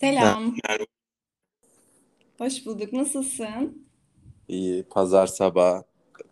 Selam. 0.00 0.56
Merhaba. 0.68 0.84
Hoş 2.38 2.66
bulduk. 2.66 2.92
Nasılsın? 2.92 3.86
İyi, 4.48 4.82
pazar 4.82 5.26
sabahı 5.26 5.84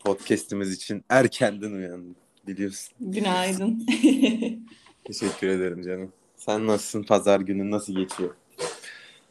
podcast'imiz 0.04 0.72
için 0.72 1.04
erkenden 1.08 1.72
uyandım 1.72 2.16
biliyorsun. 2.46 2.94
Günaydın. 3.00 3.86
Teşekkür 5.04 5.48
ederim 5.48 5.82
canım. 5.82 6.12
Sen 6.36 6.66
nasılsın? 6.66 7.02
Pazar 7.02 7.40
günün 7.40 7.70
nasıl 7.70 7.96
geçiyor? 7.96 8.34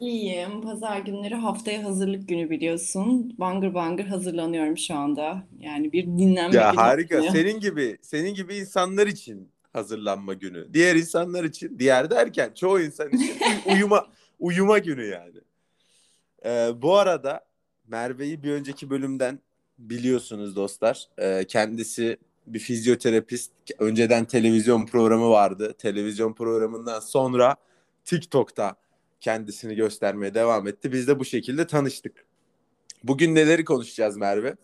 İyiyim. 0.00 0.62
Pazar 0.62 0.98
günleri 0.98 1.34
haftaya 1.34 1.84
hazırlık 1.84 2.28
günü 2.28 2.50
biliyorsun. 2.50 3.34
Bangır 3.38 3.74
bangır 3.74 4.04
hazırlanıyorum 4.04 4.78
şu 4.78 4.94
anda. 4.94 5.42
Yani 5.60 5.92
bir 5.92 6.06
dinlenme 6.06 6.56
Ya 6.56 6.70
günü 6.70 6.80
harika. 6.80 7.22
Senin 7.22 7.60
gibi, 7.60 7.98
senin 8.02 8.34
gibi 8.34 8.56
insanlar 8.56 9.06
için 9.06 9.48
hazırlanma 9.72 10.34
günü. 10.34 10.74
Diğer 10.74 10.96
insanlar 10.96 11.44
için, 11.44 11.78
diğer 11.78 12.10
derken 12.10 12.52
çoğu 12.54 12.80
insan 12.80 13.08
için 13.08 13.36
uy- 13.66 13.74
uyuma 13.74 14.06
uyuma 14.38 14.78
günü 14.78 15.06
yani. 15.06 15.40
Ee, 16.44 16.70
bu 16.82 16.96
arada 16.96 17.46
Merve'yi 17.86 18.42
bir 18.42 18.52
önceki 18.52 18.90
bölümden 18.90 19.40
biliyorsunuz 19.78 20.56
dostlar. 20.56 21.08
Ee, 21.18 21.44
kendisi 21.48 22.16
bir 22.46 22.58
fizyoterapist. 22.58 23.52
Önceden 23.78 24.24
televizyon 24.24 24.86
programı 24.86 25.30
vardı. 25.30 25.74
Televizyon 25.78 26.34
programından 26.34 27.00
sonra 27.00 27.56
TikTok'ta 28.04 28.76
kendisini 29.20 29.74
göstermeye 29.74 30.34
devam 30.34 30.68
etti. 30.68 30.92
Biz 30.92 31.08
de 31.08 31.18
bu 31.18 31.24
şekilde 31.24 31.66
tanıştık. 31.66 32.24
Bugün 33.04 33.34
neleri 33.34 33.64
konuşacağız 33.64 34.16
Merve? 34.16 34.56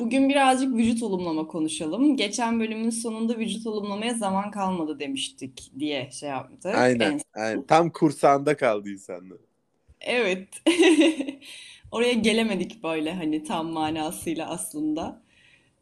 Bugün 0.00 0.28
birazcık 0.28 0.76
vücut 0.76 1.02
olumlama 1.02 1.46
konuşalım. 1.46 2.16
Geçen 2.16 2.60
bölümün 2.60 2.90
sonunda 2.90 3.38
vücut 3.38 3.66
olumlamaya 3.66 4.14
zaman 4.14 4.50
kalmadı 4.50 4.98
demiştik 4.98 5.72
diye 5.78 6.10
şey 6.10 6.28
yaptık. 6.28 6.74
Aynen, 6.74 7.12
En 7.12 7.20
aynen. 7.34 7.62
Tam 7.62 7.90
kursağında 7.90 8.56
kaldı 8.56 8.88
insanlar. 8.88 9.38
Evet. 10.00 10.48
Oraya 11.92 12.12
gelemedik 12.12 12.82
böyle 12.82 13.12
hani 13.12 13.44
tam 13.44 13.66
manasıyla 13.66 14.48
aslında. 14.50 15.22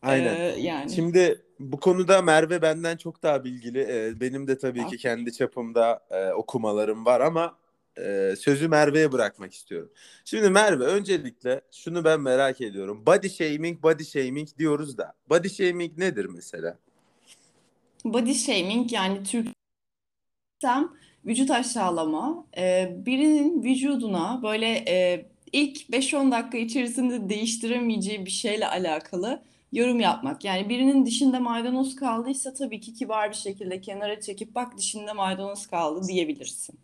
Ee, 0.03 0.07
Aynen. 0.07 0.57
yani 0.59 0.91
Şimdi 0.91 1.43
bu 1.59 1.81
konuda 1.81 2.23
Merve 2.23 2.63
benden 2.63 2.97
çok 2.97 3.23
daha 3.23 3.45
bilgili. 3.45 3.81
Ee, 3.81 4.21
benim 4.21 4.47
de 4.47 4.59
tabii 4.59 4.87
ki 4.87 4.97
kendi 4.97 5.33
çapımda 5.33 6.01
e, 6.11 6.33
okumalarım 6.33 7.05
var 7.07 7.21
ama 7.21 7.57
e, 7.99 8.35
sözü 8.37 8.69
Merve'ye 8.69 9.13
bırakmak 9.13 9.53
istiyorum. 9.55 9.91
Şimdi 10.25 10.51
Merve 10.51 10.85
öncelikle 10.85 11.61
şunu 11.73 12.05
ben 12.05 12.21
merak 12.21 12.61
ediyorum. 12.61 13.07
Body 13.07 13.29
shaming, 13.29 13.83
body 13.83 14.05
shaming 14.05 14.49
diyoruz 14.59 14.99
da. 14.99 15.13
Body 15.29 15.49
shaming 15.49 15.99
nedir 15.99 16.25
mesela? 16.25 16.79
body 18.05 18.35
shaming 18.35 18.93
yani 18.93 19.19
Türkçem 19.25 20.93
vücut 21.27 21.51
aşağılama. 21.51 22.47
Ee, 22.57 22.97
birinin 23.07 23.63
vücuduna 23.63 24.41
böyle 24.43 24.85
e, 24.89 25.27
ilk 25.53 25.77
5-10 25.77 26.33
dakika 26.33 26.59
içerisinde 26.59 27.29
değiştiremeyeceği 27.29 28.27
bir 28.27 28.31
şeyle 28.31 28.69
alakalı 28.69 29.43
yorum 29.73 30.01
yapmak. 30.01 30.45
Yani 30.45 30.69
birinin 30.69 31.07
dişinde 31.07 31.39
maydanoz 31.39 31.97
kaldıysa 31.97 32.55
tabii 32.55 32.81
ki 32.81 32.95
kibar 32.95 33.31
bir 33.31 33.37
şekilde 33.37 33.81
kenara 33.81 34.21
çekip 34.21 34.55
bak 34.55 34.79
dişinde 34.79 35.13
maydanoz 35.13 35.67
kaldı 35.67 36.09
diyebilirsin. 36.09 36.79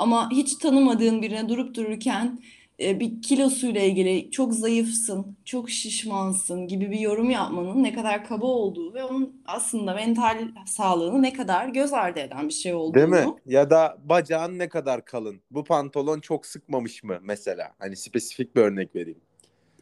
Ama 0.00 0.30
hiç 0.30 0.54
tanımadığın 0.54 1.22
birine 1.22 1.48
durup 1.48 1.74
dururken 1.74 2.40
e, 2.80 3.00
bir 3.00 3.22
kilosuyla 3.22 3.80
ilgili 3.80 4.30
çok 4.30 4.54
zayıfsın, 4.54 5.36
çok 5.44 5.70
şişmansın 5.70 6.66
gibi 6.68 6.90
bir 6.90 6.98
yorum 6.98 7.30
yapmanın 7.30 7.82
ne 7.82 7.92
kadar 7.92 8.24
kaba 8.24 8.46
olduğu 8.46 8.94
ve 8.94 9.04
onun 9.04 9.42
aslında 9.46 9.94
mental 9.94 10.48
sağlığını 10.66 11.22
ne 11.22 11.32
kadar 11.32 11.68
göz 11.68 11.92
ardı 11.92 12.20
eden 12.20 12.48
bir 12.48 12.52
şey 12.54 12.72
Değil 12.72 12.78
mi? 12.78 13.16
olduğunu. 13.16 13.38
Ya 13.46 13.70
da 13.70 13.98
bacağın 14.04 14.58
ne 14.58 14.68
kadar 14.68 15.04
kalın? 15.04 15.40
Bu 15.50 15.64
pantolon 15.64 16.20
çok 16.20 16.46
sıkmamış 16.46 17.02
mı 17.04 17.18
mesela? 17.22 17.72
Hani 17.78 17.96
spesifik 17.96 18.56
bir 18.56 18.60
örnek 18.60 18.96
vereyim. 18.96 19.20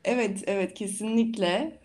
Evet, 0.04 0.44
evet 0.46 0.74
kesinlikle. 0.74 1.80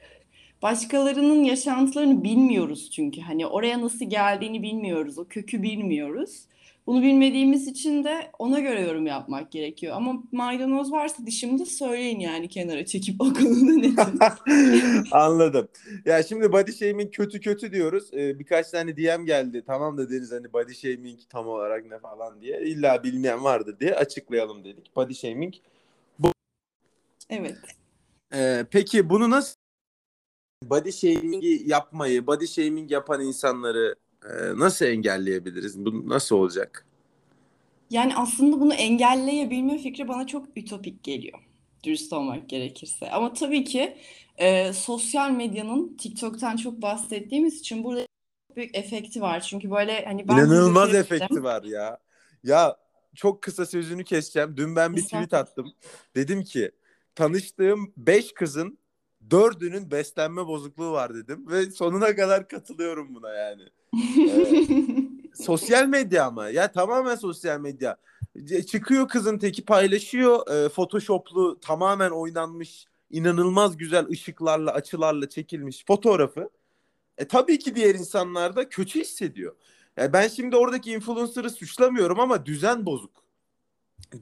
Başkalarının 0.62 1.44
yaşantılarını 1.44 2.24
bilmiyoruz 2.24 2.92
çünkü 2.92 3.22
hani 3.22 3.48
oraya 3.48 3.82
nasıl 3.82 4.06
geldiğini 4.06 4.64
bilmiyoruz, 4.64 5.18
o 5.18 5.26
kökü 5.26 5.64
bilmiyoruz. 5.64 6.46
Bunu 6.88 7.02
bilmediğimiz 7.02 7.68
için 7.68 8.04
de 8.04 8.32
ona 8.40 8.60
göre 8.60 8.82
yorum 8.82 9.06
yapmak 9.06 9.52
gerekiyor. 9.52 9.96
Ama 9.96 10.24
maydanoz 10.32 10.92
varsa 10.92 11.26
dişimde 11.26 11.66
söyleyin 11.66 12.20
yani 12.20 12.50
kenara 12.50 12.86
çekip 12.86 13.22
o 13.22 13.34
konuda 13.34 13.74
netim. 13.74 14.20
Anladım. 15.12 15.68
Ya 16.06 16.24
şimdi 16.24 16.52
body 16.52 16.72
shaming 16.72 17.14
kötü 17.14 17.42
kötü 17.42 17.72
diyoruz. 17.72 18.14
Ee, 18.14 18.40
birkaç 18.40 18.70
tane 18.70 18.98
DM 18.98 19.26
geldi. 19.26 19.64
Tamam 19.68 19.98
da 19.98 20.10
Deniz 20.10 20.32
hani 20.32 20.54
body 20.54 20.74
shaming 20.74 21.20
tam 21.30 21.48
olarak 21.48 21.86
ne 21.86 22.00
falan 22.00 22.42
diye. 22.42 22.62
İlla 22.62 23.04
bilmeyen 23.04 23.44
vardır 23.44 23.80
diye 23.80 23.96
açıklayalım 23.96 24.64
dedik. 24.64 24.96
Body 24.96 25.14
shaming. 25.14 25.54
Bu, 26.20 26.32
Evet. 27.30 27.58
Ee, 28.34 28.66
peki 28.72 29.10
bunu 29.10 29.30
nasıl 29.30 29.56
body 30.64 30.92
shaming'i 30.92 31.70
yapmayı, 31.70 32.28
body 32.28 32.48
shaming 32.48 32.92
yapan 32.92 33.22
insanları 33.22 33.96
e, 34.30 34.60
nasıl 34.60 34.86
engelleyebiliriz? 34.86 35.86
Bu 35.86 36.10
nasıl 36.10 36.36
olacak? 36.36 36.86
Yani 37.90 38.16
aslında 38.16 38.62
bunu 38.62 38.74
engelleyebilme 38.74 39.78
fikri 39.78 40.08
bana 40.08 40.28
çok 40.28 40.48
ütopik 40.56 41.04
geliyor. 41.04 41.40
Dürüst 41.84 42.14
olmak 42.14 42.50
gerekirse. 42.50 43.12
Ama 43.12 43.34
tabii 43.34 43.64
ki 43.64 43.98
e, 44.38 44.74
sosyal 44.74 45.32
medyanın 45.32 45.98
TikTok'tan 45.98 46.58
çok 46.58 46.82
bahsettiğimiz 46.82 47.60
için 47.60 47.84
burada 47.84 48.02
çok 48.48 48.58
büyük 48.58 48.78
efekti 48.78 49.22
var. 49.22 49.42
Çünkü 49.42 49.72
böyle 49.72 50.06
hani 50.06 50.28
ben 50.28 50.34
İnanılmaz 50.34 50.96
efekti 50.96 51.44
var 51.44 51.64
ya. 51.64 52.00
Ya 52.44 52.78
çok 53.16 53.42
kısa 53.42 53.66
sözünü 53.66 54.04
keseceğim. 54.04 54.58
Dün 54.58 54.76
ben 54.76 54.96
bir 54.96 55.04
tweet 55.04 55.34
attım. 55.34 55.74
Dedim 56.16 56.44
ki 56.44 56.72
tanıştığım 57.16 57.94
5 57.98 58.34
kızın 58.34 58.78
dördünün 59.32 59.92
beslenme 59.92 60.48
bozukluğu 60.48 60.92
var 60.92 61.16
dedim. 61.16 61.50
Ve 61.50 61.72
sonuna 61.72 62.16
kadar 62.16 62.48
katılıyorum 62.48 63.16
buna 63.16 63.34
yani. 63.34 63.64
Sosyal 65.34 65.88
medya 65.88 66.26
ama 66.26 66.50
ya 66.50 66.72
tamamen 66.72 67.16
sosyal 67.16 67.60
medya. 67.60 67.98
Çıkıyor 68.72 69.08
kızın 69.08 69.38
teki 69.38 69.66
paylaşıyor. 69.66 70.48
e, 70.48 70.70
Photoshop'lu 70.70 71.60
tamamen 71.60 72.10
oynanmış 72.10 72.86
inanılmaz 73.10 73.78
güzel 73.78 74.08
ışıklarla 74.10 74.72
açılarla 74.72 75.30
çekilmiş 75.30 75.86
fotoğrafı. 75.88 76.50
E 77.18 77.28
tabii 77.28 77.60
ki 77.60 77.76
diğer 77.76 77.96
insanlar 77.96 78.56
da 78.56 78.70
kötü 78.70 79.00
hissediyor. 79.00 79.56
Ya 79.98 80.14
ben 80.14 80.28
şimdi 80.28 80.56
oradaki 80.56 80.92
influencer'ı 80.92 81.50
suçlamıyorum 81.50 82.20
ama 82.20 82.46
düzen 82.46 82.86
bozuk. 82.86 83.24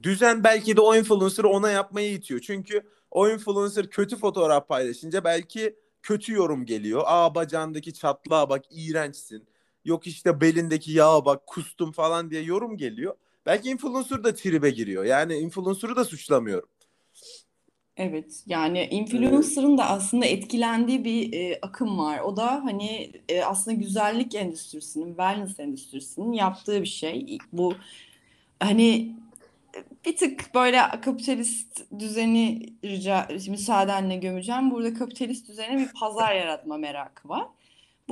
Düzen 0.02 0.44
belki 0.44 0.76
de 0.76 0.80
o 0.80 0.96
influencer'ı 0.96 1.48
ona 1.48 1.70
yapmaya 1.70 2.08
itiyor. 2.08 2.40
Çünkü 2.40 2.82
o 3.10 3.28
influencer 3.28 3.90
kötü 3.90 4.16
fotoğraf 4.16 4.68
paylaşınca 4.68 5.24
belki 5.24 5.76
kötü 6.02 6.32
yorum 6.32 6.66
geliyor. 6.66 7.02
Aa 7.06 7.34
bacağındaki 7.34 7.94
çatlağa 7.94 8.48
bak 8.48 8.64
iğrençsin. 8.70 9.51
Yok 9.84 10.06
işte 10.06 10.40
belindeki 10.40 10.92
yağa 10.92 11.24
bak 11.24 11.46
kustum 11.46 11.92
falan 11.92 12.30
diye 12.30 12.42
yorum 12.42 12.76
geliyor. 12.76 13.14
Belki 13.46 13.70
influencer 13.70 14.24
da 14.24 14.34
tribe 14.34 14.70
giriyor. 14.70 15.04
Yani 15.04 15.34
influencer'ı 15.34 15.96
da 15.96 16.04
suçlamıyorum. 16.04 16.68
Evet 17.96 18.42
yani 18.46 18.88
influencer'ın 18.90 19.78
da 19.78 19.90
aslında 19.90 20.26
etkilendiği 20.26 21.04
bir 21.04 21.32
e, 21.32 21.58
akım 21.62 21.98
var. 21.98 22.20
O 22.20 22.36
da 22.36 22.64
hani 22.64 23.12
e, 23.28 23.42
aslında 23.42 23.76
güzellik 23.76 24.34
endüstrisinin, 24.34 25.08
wellness 25.08 25.60
endüstrisinin 25.60 26.32
yaptığı 26.32 26.82
bir 26.82 26.86
şey. 26.86 27.38
Bu 27.52 27.74
hani 28.60 29.16
bir 30.06 30.16
tık 30.16 30.54
böyle 30.54 30.80
kapitalist 31.04 31.84
düzeni 31.98 32.72
rica 32.84 33.28
müsaadenle 33.48 34.16
gömeceğim. 34.16 34.70
Burada 34.70 34.94
kapitalist 34.94 35.48
düzene 35.48 35.78
bir 35.78 35.92
pazar 35.92 36.34
yaratma 36.34 36.76
merakı 36.76 37.28
var. 37.28 37.46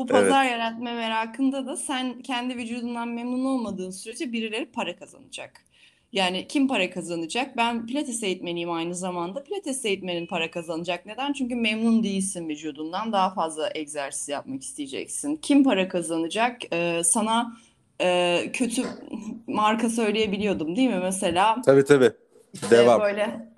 Bu 0.00 0.06
pazar 0.06 0.44
evet. 0.44 0.52
yaratma 0.52 0.92
merakında 0.92 1.66
da 1.66 1.76
sen 1.76 2.22
kendi 2.22 2.56
vücudundan 2.56 3.08
memnun 3.08 3.44
olmadığın 3.44 3.90
sürece 3.90 4.32
birileri 4.32 4.66
para 4.66 4.96
kazanacak. 4.96 5.64
Yani 6.12 6.46
kim 6.48 6.68
para 6.68 6.90
kazanacak? 6.90 7.56
Ben 7.56 7.86
pilates 7.86 8.22
eğitmeniyim 8.22 8.70
aynı 8.70 8.94
zamanda. 8.94 9.42
Pilates 9.42 9.84
eğitmenin 9.84 10.26
para 10.26 10.50
kazanacak. 10.50 11.06
Neden? 11.06 11.32
Çünkü 11.32 11.54
memnun 11.54 12.02
değilsin 12.02 12.48
vücudundan. 12.48 13.12
Daha 13.12 13.34
fazla 13.34 13.70
egzersiz 13.74 14.28
yapmak 14.28 14.62
isteyeceksin. 14.62 15.36
Kim 15.36 15.64
para 15.64 15.88
kazanacak? 15.88 16.60
Ee, 16.72 17.02
sana 17.04 17.56
e, 18.00 18.40
kötü 18.52 18.82
marka 19.46 19.90
söyleyebiliyordum 19.90 20.76
değil 20.76 20.90
mi? 20.90 21.00
Mesela 21.02 21.62
Tabii 21.62 21.84
tabii. 21.84 22.10
işte 22.52 22.70
Devam. 22.70 23.00
böyle 23.00 23.48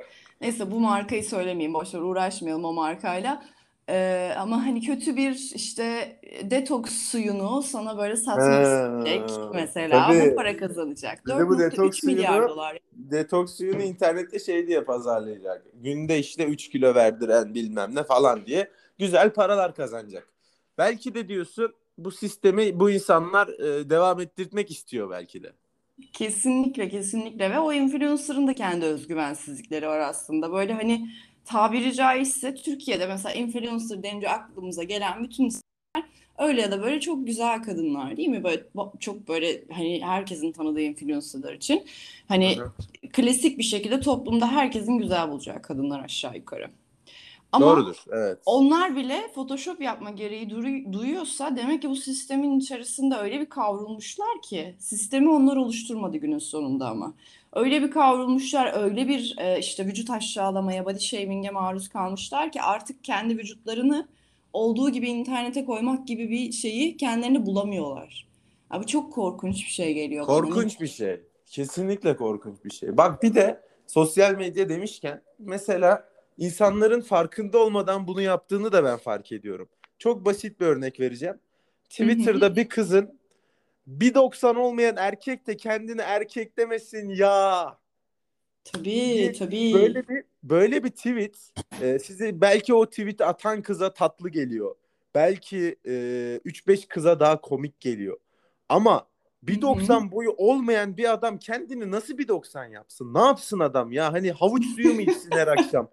neyse 0.41 0.71
bu 0.71 0.81
markayı 0.81 1.25
söylemeyeyim. 1.25 1.75
Boşver 1.75 2.01
uğraşmayalım 2.01 2.65
o 2.65 2.73
markayla. 2.73 3.43
Ee, 3.89 4.35
ama 4.39 4.67
hani 4.67 4.81
kötü 4.81 5.17
bir 5.17 5.53
işte 5.55 6.17
detoks 6.43 6.93
suyunu 6.93 7.63
sana 7.63 7.99
böyle 7.99 8.17
satmak 8.17 8.63
isteyecek 8.67 9.31
Ha, 9.31 9.51
mesela. 9.55 10.09
Bu 10.09 10.13
tabii. 10.13 10.35
para 10.35 10.57
kazanacak. 10.57 11.27
Bir 11.27 11.33
de 11.33 11.49
bu 11.49 11.55
4.3 11.55 11.71
detoks 11.71 12.03
milyar 12.03 12.33
suyunu 12.33 12.49
dolar. 12.49 12.79
detoks 12.93 13.55
suyunu 13.57 13.83
internette 13.83 14.39
şey 14.39 14.67
diye 14.67 14.81
pazarlayacak. 14.85 15.67
Günde 15.75 16.19
işte 16.19 16.45
3 16.45 16.69
kilo 16.69 16.95
verdiren 16.95 17.55
bilmem 17.55 17.95
ne 17.95 18.03
falan 18.03 18.47
diye 18.47 18.71
güzel 18.99 19.31
paralar 19.31 19.75
kazanacak. 19.75 20.29
Belki 20.79 21.15
de 21.15 21.29
diyorsun 21.29 21.75
bu 21.99 22.11
sistemi 22.11 22.81
bu 22.81 22.91
insanlar 22.91 23.49
e, 23.49 23.91
devam 23.91 24.21
ettirmek 24.21 24.71
istiyor 24.71 25.11
belki 25.11 25.43
de. 25.43 25.53
Kesinlikle 26.13 26.89
kesinlikle 26.89 27.51
ve 27.51 27.59
o 27.59 27.73
influencer'ın 27.73 28.47
da 28.47 28.55
kendi 28.55 28.85
özgüvensizlikleri 28.85 29.87
var 29.87 29.99
aslında. 29.99 30.53
Böyle 30.53 30.73
hani 30.73 31.09
tabiri 31.45 31.95
caizse 31.95 32.55
Türkiye'de 32.55 33.07
mesela 33.07 33.35
influencer 33.35 34.03
denince 34.03 34.29
aklımıza 34.29 34.83
gelen 34.83 35.25
bütün 35.25 35.51
öyle 36.39 36.61
ya 36.61 36.71
da 36.71 36.83
böyle 36.83 37.01
çok 37.01 37.27
güzel 37.27 37.63
kadınlar 37.63 38.17
değil 38.17 38.29
mi? 38.29 38.45
Böyle 38.45 38.63
çok 39.01 39.29
böyle 39.29 39.65
hani 39.73 40.05
herkesin 40.05 40.53
tanıdığı 40.53 40.81
influencerlar 40.81 41.53
için 41.53 41.85
hani 42.29 42.57
hı. 42.57 42.73
klasik 43.13 43.59
bir 43.59 43.63
şekilde 43.63 44.01
toplumda 44.01 44.53
herkesin 44.53 44.99
güzel 44.99 45.31
bulacağı 45.31 45.63
kadınlar 45.63 46.05
aşağı 46.05 46.37
yukarı. 46.37 46.71
Ama 47.53 47.67
Doğrudur. 47.67 47.97
Evet. 48.13 48.39
onlar 48.47 48.97
bile 48.97 49.31
Photoshop 49.35 49.81
yapma 49.81 50.11
gereği 50.11 50.51
duyuyorsa 50.93 51.57
demek 51.57 51.83
ki 51.83 51.91
bu 51.91 51.97
sistemin 51.97 52.61
içerisinde 52.61 53.17
öyle 53.17 53.41
bir 53.41 53.47
kavrulmuşlar 53.47 54.43
ki 54.43 54.75
sistemi 54.79 55.31
onlar 55.31 55.57
oluşturmadı 55.57 56.17
günün 56.17 56.39
sonunda 56.39 56.89
ama. 56.89 57.15
Öyle 57.53 57.83
bir 57.83 57.91
kavrulmuşlar, 57.91 58.83
öyle 58.83 59.09
bir 59.09 59.35
e, 59.39 59.59
işte 59.59 59.87
vücut 59.87 60.11
aşağılamaya, 60.11 60.85
body 60.85 60.99
shaming'e 60.99 61.51
maruz 61.51 61.89
kalmışlar 61.89 62.53
ki 62.53 62.63
artık 62.63 63.05
kendi 63.05 63.39
vücutlarını 63.39 64.09
olduğu 64.53 64.91
gibi 64.91 65.09
internete 65.09 65.65
koymak 65.65 66.07
gibi 66.07 66.31
bir 66.31 66.53
şeyi 66.53 66.97
kendilerini 66.97 67.47
bulamıyorlar. 67.47 68.29
Abi 68.71 68.87
çok 68.87 69.13
korkunç 69.13 69.57
bir 69.57 69.71
şey 69.71 69.95
geliyor 69.95 70.29
bana. 70.29 70.37
Korkunç 70.37 70.81
bir 70.81 70.87
şey. 70.87 71.21
Kesinlikle 71.47 72.17
korkunç 72.17 72.65
bir 72.65 72.71
şey. 72.71 72.97
Bak 72.97 73.23
bir 73.23 73.35
de 73.35 73.61
sosyal 73.87 74.35
medya 74.35 74.69
demişken 74.69 75.23
mesela 75.39 76.09
insanların 76.39 77.01
farkında 77.01 77.59
olmadan 77.59 78.07
bunu 78.07 78.23
yaptığını 78.23 78.73
da 78.73 78.85
ben 78.85 78.99
fark 78.99 79.33
ediyorum. 79.33 79.69
Çok 79.99 80.25
basit 80.25 80.61
bir 80.61 80.67
örnek 80.67 81.01
vereceğim. 81.01 81.37
Twitter'da 81.89 82.57
bir 82.57 82.69
kızın 82.69 83.19
1.90 83.89 84.57
olmayan 84.59 84.97
erkek 84.97 85.47
de 85.47 85.57
kendini 85.57 86.01
erkek 86.01 86.59
demesin 86.59 87.09
ya 87.09 87.79
Tabii, 88.65 89.33
tabii. 89.39 89.73
böyle 89.75 90.09
bir 90.09 90.25
böyle 90.43 90.85
bir 90.85 90.91
tweet 90.91 91.53
e, 91.81 91.99
size 91.99 92.41
belki 92.41 92.75
o 92.75 92.87
tweet 92.87 93.21
atan 93.21 93.63
kıza 93.63 93.93
tatlı 93.93 94.29
geliyor. 94.29 94.75
Belki 95.15 95.77
e, 95.87 95.91
3-5 96.45 96.89
kıza 96.89 97.21
daha 97.21 97.41
komik 97.41 97.81
geliyor. 97.81 98.17
Ama 98.69 99.07
Hı 99.47 99.53
hı. 99.53 99.57
1.90 99.57 100.13
boyu 100.13 100.31
olmayan 100.37 100.97
bir 100.97 101.13
adam 101.13 101.39
kendini 101.39 101.91
nasıl 101.91 102.15
1.90 102.19 102.71
yapsın? 102.71 103.15
Ne 103.15 103.21
yapsın 103.21 103.59
adam 103.59 103.93
ya? 103.93 104.13
Hani 104.13 104.33
havuç 104.33 104.65
suyu 104.67 104.95
mu 104.95 105.01
içsin 105.01 105.31
her 105.31 105.47
akşam? 105.47 105.89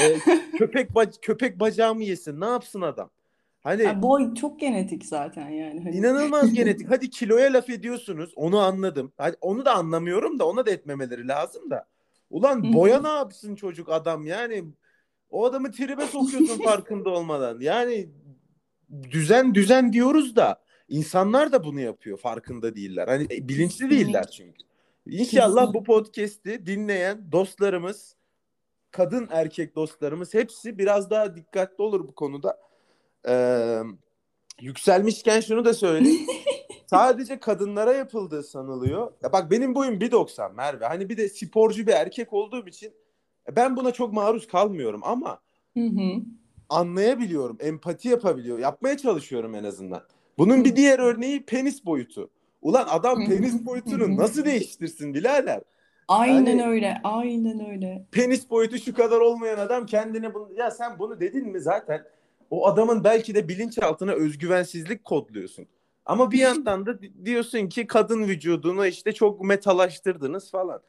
E, 0.00 0.18
köpek 0.58 0.90
bac- 0.90 1.20
köpek 1.20 1.60
bacağı 1.60 1.94
mı 1.94 2.02
yesin? 2.04 2.40
Ne 2.40 2.46
yapsın 2.46 2.80
adam? 2.80 3.10
Hani 3.64 3.82
Ya 3.82 4.02
boy 4.02 4.34
çok 4.34 4.60
genetik 4.60 5.04
zaten 5.04 5.48
yani 5.48 5.80
hani. 5.80 5.96
İnanılmaz 5.96 6.52
genetik. 6.54 6.90
Hadi 6.90 7.10
kiloya 7.10 7.52
laf 7.52 7.70
ediyorsunuz. 7.70 8.32
Onu 8.36 8.58
anladım. 8.58 9.12
Hadi 9.16 9.36
onu 9.40 9.64
da 9.64 9.74
anlamıyorum 9.74 10.38
da 10.38 10.48
ona 10.48 10.66
da 10.66 10.70
etmemeleri 10.70 11.28
lazım 11.28 11.70
da. 11.70 11.86
Ulan 12.30 12.72
boya 12.72 13.02
ne 13.02 13.08
yapsın 13.08 13.54
çocuk 13.54 13.88
adam 13.88 14.26
yani 14.26 14.64
o 15.30 15.44
adamı 15.44 15.72
tribe 15.72 16.06
sokuyorsun 16.06 16.62
farkında 16.64 17.10
olmadan. 17.10 17.60
Yani 17.60 18.08
düzen 19.10 19.54
düzen 19.54 19.92
diyoruz 19.92 20.36
da 20.36 20.60
insanlar 20.88 21.52
da 21.52 21.64
bunu 21.64 21.80
yapıyor 21.80 22.18
farkında 22.18 22.76
değiller. 22.76 23.08
Hani 23.08 23.24
e, 23.30 23.48
bilinçli 23.48 23.90
değiller 23.90 24.30
çünkü. 24.30 24.64
İnşallah 25.06 25.60
Kesinlikle. 25.60 25.80
bu 25.80 25.84
podcast'i 25.84 26.66
dinleyen 26.66 27.32
dostlarımız, 27.32 28.16
kadın 28.90 29.28
erkek 29.30 29.76
dostlarımız 29.76 30.34
hepsi 30.34 30.78
biraz 30.78 31.10
daha 31.10 31.36
dikkatli 31.36 31.82
olur 31.82 32.08
bu 32.08 32.14
konuda. 32.14 32.64
Ee, 33.28 33.78
yükselmişken 34.60 35.40
şunu 35.40 35.64
da 35.64 35.74
söyleyeyim. 35.74 36.26
Sadece 36.86 37.40
kadınlara 37.40 37.92
yapıldığı 37.92 38.42
sanılıyor. 38.42 39.12
Ya 39.22 39.32
bak 39.32 39.50
benim 39.50 39.74
boyum 39.74 39.94
1.90 39.94 40.54
Merve. 40.54 40.86
Hani 40.86 41.08
bir 41.08 41.16
de 41.16 41.28
sporcu 41.28 41.86
bir 41.86 41.92
erkek 41.92 42.32
olduğum 42.32 42.66
için 42.68 42.92
e, 43.50 43.56
ben 43.56 43.76
buna 43.76 43.90
çok 43.92 44.12
maruz 44.12 44.46
kalmıyorum 44.46 45.00
ama 45.04 45.38
Hı 45.76 45.80
hı. 45.86 46.20
anlayabiliyorum, 46.68 47.56
empati 47.60 48.08
yapabiliyor, 48.08 48.58
yapmaya 48.58 48.96
çalışıyorum 48.96 49.54
en 49.54 49.64
azından. 49.64 50.02
Bunun 50.38 50.64
bir 50.64 50.76
diğer 50.76 50.98
örneği 50.98 51.44
penis 51.44 51.84
boyutu. 51.84 52.30
Ulan 52.62 52.86
adam 52.90 53.26
penis 53.26 53.66
boyutunu 53.66 54.16
nasıl 54.16 54.44
değiştirsin 54.44 55.14
birader? 55.14 55.60
Aynen 56.08 56.46
Yani 56.58 56.66
öyle. 56.66 57.00
Aynen 57.04 57.70
öyle. 57.70 58.06
penis 58.12 58.50
boyutu 58.50 58.78
şu 58.78 58.94
kadar 58.94 59.20
olmayan 59.20 59.58
adam 59.58 59.86
kendine 59.86 60.34
bunu 60.34 60.48
ya 60.56 60.70
sen 60.70 60.98
bunu 60.98 61.20
dedin 61.20 61.48
mi 61.48 61.60
zaten 61.60 62.04
o 62.54 62.66
adamın 62.66 63.04
belki 63.04 63.34
de 63.34 63.48
bilinçaltına 63.48 64.12
özgüvensizlik 64.12 65.04
kodluyorsun. 65.04 65.66
Ama 66.06 66.30
bir 66.30 66.38
yandan 66.38 66.86
da 66.86 67.02
di- 67.02 67.26
diyorsun 67.26 67.68
ki 67.68 67.86
kadın 67.86 68.22
vücudunu 68.28 68.86
işte 68.86 69.12
çok 69.12 69.44
metalaştırdınız 69.44 70.50
falan. 70.50 70.80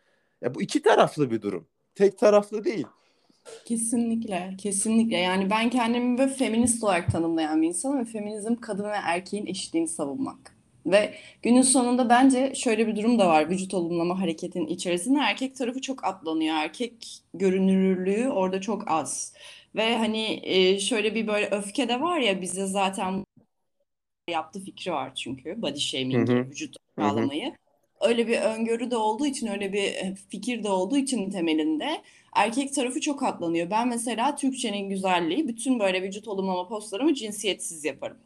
Ya 0.42 0.56
bu 0.56 0.62
iki 0.62 0.82
taraflı 0.82 1.32
bir 1.32 1.42
durum. 1.42 1.68
Tek 1.96 2.18
taraflı 2.18 2.64
değil. 2.64 2.86
Kesinlikle, 3.66 4.54
kesinlikle. 4.58 5.18
Yani 5.18 5.50
ben 5.50 5.70
kendimi 5.70 6.18
böyle 6.18 6.34
feminist 6.34 6.84
olarak 6.84 7.12
tanımlayan 7.12 7.62
bir 7.62 7.68
insanım 7.68 8.00
ve 8.00 8.06
feminizm 8.06 8.56
kadın 8.56 8.84
ve 8.84 8.96
erkeğin 9.04 9.46
eşitliğini 9.46 9.88
savunmak. 9.88 10.56
Ve 10.86 11.14
günün 11.42 11.62
sonunda 11.62 12.10
bence 12.10 12.56
şöyle 12.56 12.88
bir 12.88 12.96
durum 12.96 13.20
da 13.20 13.28
var. 13.28 13.50
Vücut 13.50 13.74
olumlama 13.74 14.22
hareketinin 14.22 14.68
içerisinde 14.68 15.20
erkek 15.20 15.56
tarafı 15.56 15.82
çok 15.82 16.04
atlanıyor. 16.04 16.56
Erkek 16.56 17.22
görünürlüğü 17.34 18.30
orada 18.30 18.62
çok 18.62 18.92
az. 18.92 19.34
Ve 19.76 19.98
hani 19.98 20.40
e, 20.44 20.80
şöyle 20.80 21.16
bir 21.16 21.28
böyle 21.28 21.48
öfke 21.48 21.90
de 21.90 22.02
var 22.02 22.20
ya 22.20 22.42
bize 22.42 22.66
zaten 22.68 23.26
yaptığı 24.30 24.60
fikri 24.60 24.92
var 24.92 25.16
çünkü 25.16 25.62
body 25.62 25.80
shaming'i, 25.80 26.50
vücut 26.50 26.78
aşağılamayı. 26.98 27.54
Öyle 28.02 28.28
bir 28.28 28.38
öngörü 28.42 28.92
de 28.92 28.98
olduğu 28.98 29.26
için, 29.26 29.48
öyle 29.48 29.74
bir 29.74 30.16
fikir 30.16 30.64
de 30.64 30.70
olduğu 30.70 30.98
için 30.98 31.30
temelinde 31.32 32.02
erkek 32.36 32.76
tarafı 32.76 33.02
çok 33.02 33.24
atlanıyor. 33.24 33.70
Ben 33.70 33.88
mesela 33.88 34.36
Türkçenin 34.36 34.90
güzelliği, 34.90 35.48
bütün 35.48 35.80
böyle 35.80 36.02
vücut 36.02 36.28
olumlama 36.28 36.68
postlarımı 36.68 37.14
cinsiyetsiz 37.14 37.86
yaparım. 37.86 38.18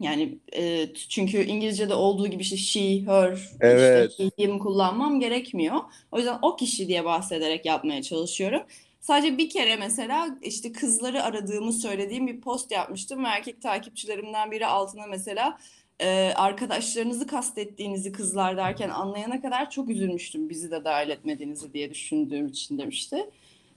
Yani 0.00 0.38
e, 0.56 0.86
çünkü 1.08 1.44
İngilizce'de 1.44 1.94
olduğu 1.94 2.26
gibi 2.26 2.42
işte 2.42 2.56
she, 2.56 3.02
her, 3.06 3.32
işte 3.32 3.56
Evet. 3.60 4.18
he, 4.18 4.30
him 4.44 4.58
kullanmam 4.58 5.20
gerekmiyor. 5.20 5.76
O 6.12 6.18
yüzden 6.18 6.38
o 6.42 6.56
kişi 6.56 6.88
diye 6.88 7.04
bahsederek 7.04 7.66
yapmaya 7.66 8.02
çalışıyorum. 8.02 8.62
Sadece 9.06 9.38
bir 9.38 9.50
kere 9.50 9.76
mesela 9.76 10.28
işte 10.42 10.72
kızları 10.72 11.22
aradığımı 11.22 11.72
söylediğim 11.72 12.26
bir 12.26 12.40
post 12.40 12.70
yapmıştım 12.70 13.24
ve 13.24 13.28
erkek 13.28 13.62
takipçilerimden 13.62 14.50
biri 14.50 14.66
altına 14.66 15.06
mesela 15.06 15.58
e, 16.00 16.32
arkadaşlarınızı 16.36 17.26
kastettiğinizi 17.26 18.12
kızlar 18.12 18.56
derken 18.56 18.90
anlayana 18.90 19.40
kadar 19.40 19.70
çok 19.70 19.90
üzülmüştüm 19.90 20.48
bizi 20.48 20.70
de 20.70 20.84
dahil 20.84 21.10
etmediğinizi 21.10 21.72
diye 21.72 21.90
düşündüğüm 21.90 22.46
için 22.46 22.78
demişti. 22.78 23.30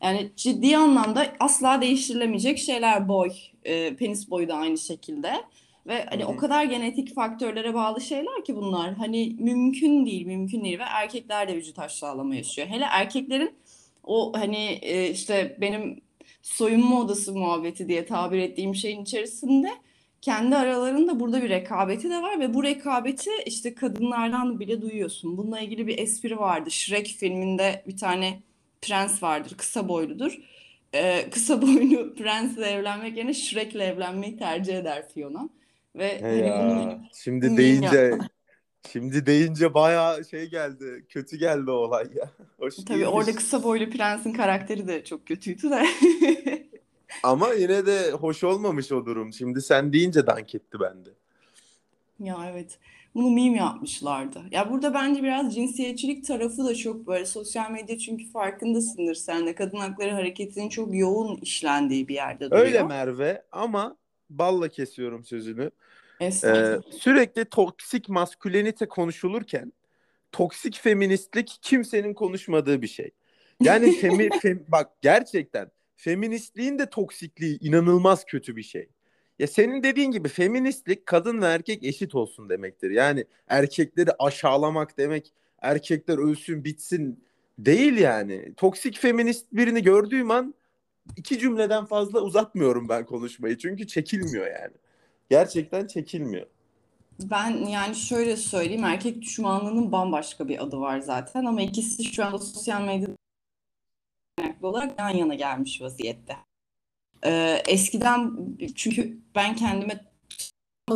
Yani 0.04 0.32
ciddi 0.36 0.78
anlamda 0.78 1.28
asla 1.40 1.82
değiştirilemeyecek 1.82 2.58
şeyler 2.58 3.08
boy, 3.08 3.32
e, 3.64 3.96
penis 3.96 4.30
boyu 4.30 4.48
da 4.48 4.56
aynı 4.56 4.78
şekilde. 4.78 5.34
Ve 5.88 6.06
hani 6.10 6.26
o 6.26 6.34
hı. 6.34 6.38
kadar 6.38 6.64
genetik 6.64 7.16
faktörlere 7.16 7.74
bağlı 7.74 8.02
şeyler 8.02 8.46
ki 8.46 8.56
bunlar. 8.56 8.94
Hani 8.94 9.36
mümkün 9.40 10.06
değil, 10.06 10.26
mümkün 10.26 10.64
değil 10.64 10.80
ve 10.80 10.84
erkekler 10.84 11.48
de 11.48 11.56
vücut 11.56 11.80
aşağılama 11.80 12.36
yaşıyor. 12.36 12.68
Hele 12.68 12.86
erkeklerin 12.90 13.52
o 14.04 14.34
hani 14.36 14.80
e, 14.82 15.10
işte 15.10 15.58
benim 15.62 16.02
soyunma 16.42 17.02
odası 17.02 17.34
muhabbeti 17.34 17.88
diye 17.88 18.06
tabir 18.06 18.40
ettiğim 18.40 18.76
şeyin 18.76 19.02
içerisinde 19.02 19.70
kendi 20.22 20.56
aralarında 20.56 21.20
burada 21.20 21.42
bir 21.42 21.50
rekabeti 21.50 22.10
de 22.10 22.22
var 22.22 22.40
ve 22.40 22.54
bu 22.54 22.64
rekabeti 22.64 23.30
işte 23.46 23.76
kadınlardan 23.76 24.60
bile 24.60 24.82
duyuyorsun. 24.82 25.38
Bununla 25.38 25.60
ilgili 25.60 25.88
bir 25.88 25.98
espri 25.98 26.40
vardı. 26.40 26.72
Shrek 26.72 27.08
filminde 27.08 27.84
bir 27.88 27.98
tane 27.98 28.42
prens 28.82 29.24
vardır, 29.24 29.58
kısa 29.58 29.90
boyludur. 29.90 30.40
Ee, 30.94 31.30
kısa 31.32 31.62
boylu 31.62 32.16
prensle 32.18 32.66
evlenmek 32.66 33.18
yerine 33.18 33.34
Shrek'le 33.34 33.76
evlenmeyi 33.76 34.38
tercih 34.38 34.78
eder 34.78 35.10
Fiona. 35.10 35.50
Ve 35.96 36.22
hani 36.22 36.42
bunu 36.44 36.82
ya. 36.92 37.02
Şimdi 37.14 37.46
meme 37.46 37.58
deyince 37.58 38.18
şimdi 38.92 39.26
deyince 39.26 39.74
bayağı 39.74 40.26
şey 40.26 40.50
geldi. 40.50 41.06
Kötü 41.10 41.38
geldi 41.38 41.72
o 41.72 41.74
olay 41.74 42.08
ya. 42.16 42.32
Hoş 42.60 42.76
Tabii 42.76 43.08
orada 43.08 43.26
değilmiş. 43.26 43.44
kısa 43.44 43.64
boylu 43.64 43.90
prensin 43.90 44.34
karakteri 44.34 44.88
de 44.88 45.04
çok 45.04 45.28
kötüydü 45.28 45.70
de. 45.70 45.86
Ama 47.24 47.54
yine 47.54 47.86
de 47.86 48.12
hoş 48.12 48.44
olmamış 48.44 48.92
o 48.92 49.06
durum. 49.06 49.34
Şimdi 49.34 49.62
sen 49.62 49.94
deyince 49.94 50.28
dank 50.28 50.56
etti 50.56 50.80
bende. 50.80 51.10
Ya 52.20 52.38
evet. 52.52 52.80
Bunu 53.16 53.30
meme 53.30 53.58
yapmışlardı. 53.58 54.42
Ya 54.52 54.72
burada 54.72 54.94
bence 54.94 55.24
biraz 55.24 55.56
cinsiyetçilik 55.56 56.28
tarafı 56.28 56.66
da 56.66 56.76
çok 56.76 57.08
böyle 57.08 57.26
sosyal 57.26 57.72
medya 57.72 57.98
çünkü 57.98 58.32
farkındasındır 58.32 59.16
sen 59.16 59.48
de 59.48 59.56
kadın 59.56 59.78
hakları 59.78 60.12
hareketinin 60.12 60.70
çok 60.70 60.96
yoğun 60.96 61.38
işlendiği 61.38 62.08
bir 62.08 62.16
yerde 62.16 62.48
Öyle 62.52 62.68
duruyor. 62.68 62.88
Merve 62.88 63.44
ama 63.52 63.98
balla 64.30 64.68
kesiyorum 64.68 65.26
sözünü. 65.26 65.72
Ee, 66.22 66.80
sürekli 66.98 67.46
toksik 67.46 68.10
maskülenite 68.10 68.88
konuşulurken 68.88 69.74
toksik 70.32 70.80
feministlik 70.80 71.58
kimsenin 71.62 72.14
konuşmadığı 72.14 72.82
bir 72.82 72.88
şey. 72.88 73.12
Yani 73.62 73.92
femi, 74.02 74.28
fem- 74.28 74.64
bak 74.68 75.02
gerçekten 75.02 75.72
feministliğin 75.96 76.80
de 76.80 76.90
toksikliği 76.90 77.60
inanılmaz 77.60 78.26
kötü 78.26 78.56
bir 78.56 78.64
şey. 78.64 78.90
Ya 79.40 79.48
senin 79.48 79.84
dediğin 79.84 80.12
gibi 80.12 80.30
feministlik 80.30 81.06
kadın 81.06 81.42
ve 81.42 81.46
erkek 81.46 81.84
eşit 81.84 82.16
olsun 82.16 82.50
demektir. 82.50 82.92
Yani 82.92 83.26
erkekleri 83.48 84.10
aşağılamak 84.20 84.98
demek 84.98 85.34
erkekler 85.62 86.18
ölsün 86.18 86.64
bitsin 86.64 87.24
değil 87.60 87.98
yani. 87.98 88.54
Toksik 88.58 88.98
feminist 88.98 89.46
birini 89.54 89.84
gördüğüm 89.84 90.32
an 90.32 90.54
iki 91.16 91.40
cümleden 91.40 91.86
fazla 91.86 92.22
uzatmıyorum 92.22 92.90
ben 92.90 93.06
konuşmayı. 93.06 93.58
Çünkü 93.58 93.88
çekilmiyor 93.88 94.48
yani. 94.48 94.74
Gerçekten 95.30 95.88
çekilmiyor. 95.88 96.48
Ben 97.20 97.66
yani 97.66 97.96
şöyle 97.96 98.38
söyleyeyim 98.38 98.84
erkek 98.84 99.22
düşmanlığının 99.22 99.92
bambaşka 99.92 100.48
bir 100.48 100.64
adı 100.64 100.80
var 100.80 101.00
zaten 101.00 101.46
ama 101.46 101.62
ikisi 101.62 102.04
şu 102.04 102.26
anda 102.26 102.38
sosyal 102.38 102.82
medyada 102.82 103.14
olarak 104.62 105.00
yan 105.00 105.10
yana 105.10 105.36
gelmiş 105.36 105.82
vaziyette. 105.82 106.36
Ee, 107.26 107.62
eskiden 107.68 108.32
çünkü 108.76 109.18
ben 109.36 109.56
kendime 109.56 110.10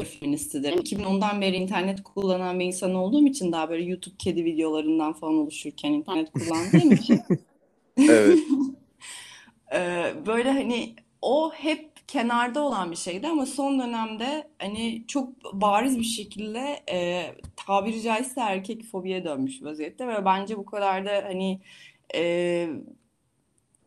feministi 0.01 0.63
derim. 0.63 0.79
2010'dan 0.79 1.41
beri 1.41 1.55
internet 1.55 2.03
kullanan 2.03 2.59
bir 2.59 2.65
insan 2.65 2.95
olduğum 2.95 3.27
için 3.27 3.51
daha 3.51 3.69
böyle 3.69 3.83
YouTube 3.83 4.15
kedi 4.19 4.45
videolarından 4.45 5.13
falan 5.13 5.33
oluşurken 5.33 5.91
internet 5.91 6.31
kullandığım 6.31 6.91
için 6.91 7.21
Evet. 7.97 8.39
Ee, 9.73 10.13
böyle 10.25 10.51
hani 10.51 10.95
o 11.21 11.53
hep 11.53 11.92
kenarda 12.07 12.61
olan 12.61 12.91
bir 12.91 12.95
şeydi 12.95 13.27
ama 13.27 13.45
son 13.45 13.79
dönemde 13.79 14.47
hani 14.59 15.03
çok 15.07 15.53
bariz 15.53 15.99
bir 15.99 16.03
şekilde 16.03 16.83
e, 16.91 17.25
tabiri 17.55 18.01
caizse 18.01 18.41
erkek 18.41 18.83
fobiye 18.83 19.23
dönmüş 19.23 19.63
vaziyette 19.63 20.07
ve 20.07 20.25
bence 20.25 20.57
bu 20.57 20.65
kadar 20.65 21.05
da 21.05 21.23
hani 21.25 21.61
e, 22.15 22.69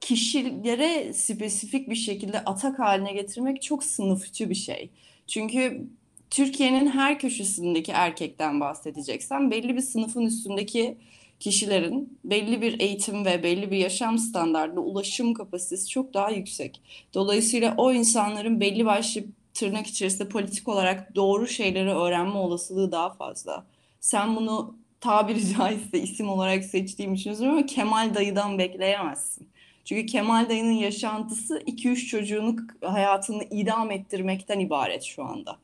kişilere 0.00 1.12
spesifik 1.12 1.90
bir 1.90 1.94
şekilde 1.94 2.40
atak 2.40 2.78
haline 2.78 3.12
getirmek 3.12 3.62
çok 3.62 3.84
sınıfçı 3.84 4.50
bir 4.50 4.54
şey. 4.54 4.90
Çünkü 5.26 5.86
Türkiye'nin 6.30 6.86
her 6.86 7.18
köşesindeki 7.18 7.92
erkekten 7.92 8.60
bahsedeceksen 8.60 9.50
belli 9.50 9.76
bir 9.76 9.80
sınıfın 9.80 10.22
üstündeki 10.26 10.98
kişilerin 11.40 12.18
belli 12.24 12.62
bir 12.62 12.80
eğitim 12.80 13.24
ve 13.24 13.42
belli 13.42 13.70
bir 13.70 13.76
yaşam 13.76 14.18
standartına 14.18 14.80
ulaşım 14.80 15.34
kapasitesi 15.34 15.88
çok 15.88 16.14
daha 16.14 16.30
yüksek. 16.30 16.80
Dolayısıyla 17.14 17.74
o 17.76 17.92
insanların 17.92 18.60
belli 18.60 18.86
başlı 18.86 19.22
tırnak 19.54 19.86
içerisinde 19.86 20.28
politik 20.28 20.68
olarak 20.68 21.14
doğru 21.14 21.46
şeyleri 21.46 21.90
öğrenme 21.90 22.38
olasılığı 22.38 22.92
daha 22.92 23.10
fazla. 23.10 23.66
Sen 24.00 24.36
bunu 24.36 24.76
tabiri 25.00 25.54
caizse 25.54 26.00
isim 26.00 26.28
olarak 26.28 26.64
seçtiğim 26.64 27.14
için 27.14 27.30
üzülüyorum 27.30 27.58
ama 27.58 27.66
Kemal 27.66 28.14
dayıdan 28.14 28.58
bekleyemezsin. 28.58 29.48
Çünkü 29.84 30.06
Kemal 30.06 30.48
dayının 30.48 30.72
yaşantısı 30.72 31.58
2-3 31.66 32.06
çocuğunu 32.06 32.56
hayatını 32.80 33.44
idam 33.50 33.90
ettirmekten 33.90 34.58
ibaret 34.60 35.02
şu 35.02 35.24
anda. 35.24 35.56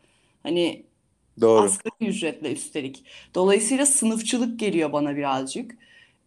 Hani 0.43 0.83
Doğru. 1.41 1.63
asgari 1.65 2.09
ücretle 2.09 2.53
üstelik. 2.53 3.05
Dolayısıyla 3.35 3.87
sınıfçılık 3.87 4.61
geliyor 4.61 4.93
bana 4.93 5.17
birazcık. 5.17 5.77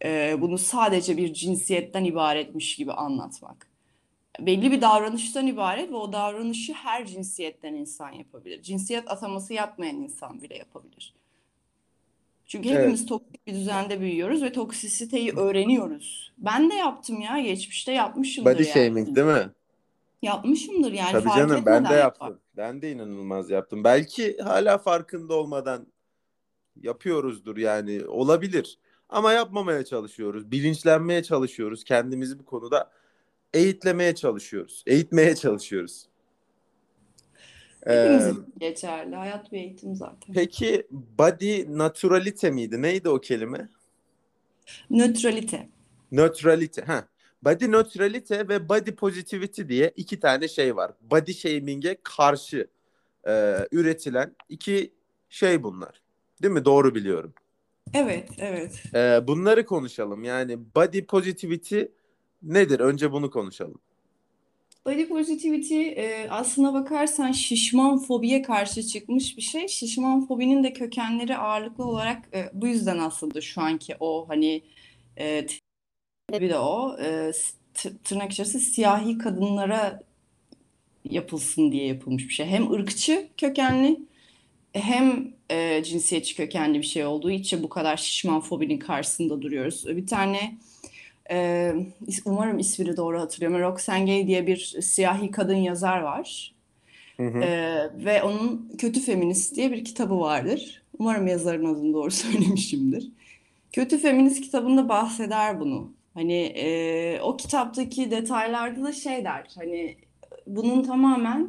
Ee, 0.04 0.36
bunu 0.40 0.58
sadece 0.58 1.16
bir 1.16 1.32
cinsiyetten 1.34 2.04
ibaretmiş 2.04 2.76
gibi 2.76 2.92
anlatmak. 2.92 3.66
Belli 4.40 4.70
bir 4.72 4.80
davranıştan 4.80 5.46
ibaret 5.46 5.90
ve 5.90 5.96
o 5.96 6.12
davranışı 6.12 6.72
her 6.72 7.06
cinsiyetten 7.06 7.74
insan 7.74 8.12
yapabilir. 8.12 8.62
Cinsiyet 8.62 9.10
ataması 9.10 9.54
yapmayan 9.54 9.96
insan 9.96 10.42
bile 10.42 10.56
yapabilir. 10.56 11.14
Çünkü 12.46 12.68
Evet. 12.68 12.78
hepimiz 12.78 13.06
toksik 13.06 13.46
bir 13.46 13.54
düzende 13.54 14.00
büyüyoruz 14.00 14.42
ve 14.42 14.52
toksisiteyi 14.52 15.32
öğreniyoruz. 15.32 16.32
Ben 16.38 16.70
de 16.70 16.74
yaptım 16.74 17.20
ya, 17.20 17.40
geçmişte 17.40 17.92
yapmışımdır 17.92 18.54
Body 18.54 18.62
yani. 18.62 18.72
shaming 18.72 19.16
değil 19.16 19.26
mi? 19.26 19.50
Yapmışımdır 20.26 20.92
yani 20.92 21.12
Tabii 21.12 21.24
fark 21.24 21.36
canım 21.36 21.62
ben 21.66 21.74
de 21.74 21.78
etmeden 21.78 21.98
yapar. 21.98 22.26
yaptım. 22.26 22.40
Ben 22.56 22.82
de 22.82 22.90
inanılmaz 22.92 23.50
yaptım. 23.50 23.84
Belki 23.84 24.38
hala 24.38 24.78
farkında 24.78 25.34
olmadan 25.34 25.86
yapıyoruzdur 26.76 27.56
yani 27.56 28.06
olabilir. 28.06 28.78
Ama 29.08 29.32
yapmamaya 29.32 29.84
çalışıyoruz. 29.84 30.50
Bilinçlenmeye 30.50 31.22
çalışıyoruz. 31.22 31.84
Kendimizi 31.84 32.38
bu 32.38 32.44
konuda 32.44 32.90
eğitlemeye 33.54 34.14
çalışıyoruz. 34.14 34.82
Eğitmeye 34.86 35.36
çalışıyoruz. 35.36 36.06
Ee, 37.88 38.30
geçerli. 38.58 39.16
Hayat 39.16 39.52
bir 39.52 39.58
eğitim 39.58 39.94
zaten. 39.94 40.34
peki 40.34 40.86
body 40.90 41.64
naturalite 41.78 42.50
miydi? 42.50 42.82
Neydi 42.82 43.08
o 43.08 43.20
kelime? 43.20 43.68
Nötralite. 44.90 45.68
Neutralite. 46.12 46.82
Ha. 46.82 47.04
Body 47.46 47.70
neutralite 47.70 48.48
ve 48.48 48.68
body 48.68 48.90
positivity 48.90 49.62
diye 49.68 49.92
iki 49.96 50.20
tane 50.20 50.48
şey 50.48 50.76
var. 50.76 50.92
Body 51.00 51.32
shaming'e 51.32 51.96
karşı 52.02 52.66
e, 53.28 53.54
üretilen 53.72 54.36
iki 54.48 54.92
şey 55.28 55.62
bunlar. 55.62 56.02
Değil 56.42 56.54
mi? 56.54 56.64
Doğru 56.64 56.94
biliyorum. 56.94 57.34
Evet, 57.94 58.28
evet. 58.38 58.82
E, 58.94 59.26
bunları 59.26 59.66
konuşalım. 59.66 60.24
Yani 60.24 60.58
body 60.76 61.04
positivity 61.04 61.80
nedir? 62.42 62.80
Önce 62.80 63.12
bunu 63.12 63.30
konuşalım. 63.30 63.80
Body 64.86 65.08
positivity 65.08 65.88
e, 65.88 66.26
aslına 66.30 66.74
bakarsan 66.74 67.32
şişman 67.32 67.98
fobiye 67.98 68.42
karşı 68.42 68.82
çıkmış 68.82 69.36
bir 69.36 69.42
şey. 69.42 69.68
Şişman 69.68 70.26
fobinin 70.26 70.64
de 70.64 70.72
kökenleri 70.72 71.36
ağırlıklı 71.36 71.84
olarak 71.84 72.28
e, 72.34 72.50
bu 72.52 72.66
yüzden 72.66 72.98
aslında 72.98 73.40
şu 73.40 73.60
anki 73.60 73.96
o 74.00 74.28
hani 74.28 74.62
e, 75.18 75.46
bir 76.32 76.50
de 76.50 76.58
o 76.58 76.96
e, 77.00 77.32
tırnak 78.04 78.32
içerisinde 78.32 78.62
siyahi 78.62 79.18
kadınlara 79.18 80.02
yapılsın 81.04 81.72
diye 81.72 81.86
yapılmış 81.86 82.28
bir 82.28 82.32
şey. 82.32 82.46
Hem 82.46 82.72
ırkçı 82.72 83.28
kökenli 83.36 84.00
hem 84.72 85.32
e, 85.50 85.82
cinsiyetçi 85.84 86.36
kökenli 86.36 86.78
bir 86.78 86.86
şey 86.86 87.04
olduğu 87.04 87.30
için 87.30 87.62
bu 87.62 87.68
kadar 87.68 87.96
şişman 87.96 88.40
fobinin 88.40 88.78
karşısında 88.78 89.42
duruyoruz. 89.42 89.86
Bir 89.86 90.06
tane 90.06 90.58
e, 91.30 91.72
umarım 92.24 92.58
ismini 92.58 92.96
doğru 92.96 93.20
hatırlıyorum. 93.20 93.60
Roxane 93.60 94.04
Gay 94.04 94.26
diye 94.26 94.46
bir 94.46 94.76
siyahi 94.82 95.30
kadın 95.30 95.56
yazar 95.56 96.00
var. 96.00 96.54
Hı 97.16 97.26
hı. 97.26 97.38
E, 97.38 97.90
ve 98.04 98.22
onun 98.22 98.72
Kötü 98.78 99.00
Feminist 99.00 99.56
diye 99.56 99.72
bir 99.72 99.84
kitabı 99.84 100.20
vardır. 100.20 100.82
Umarım 100.98 101.26
yazarın 101.26 101.74
adını 101.74 101.94
doğru 101.94 102.10
söylemişimdir. 102.10 103.08
Kötü 103.72 103.98
Feminist 103.98 104.40
kitabında 104.40 104.88
bahseder 104.88 105.60
bunu. 105.60 105.95
Hani 106.16 106.52
e, 106.56 107.20
o 107.20 107.36
kitaptaki 107.36 108.10
detaylarda 108.10 108.84
da 108.84 108.92
şey 108.92 109.24
der. 109.24 109.46
Hani 109.54 109.96
bunun 110.46 110.82
tamamen 110.82 111.48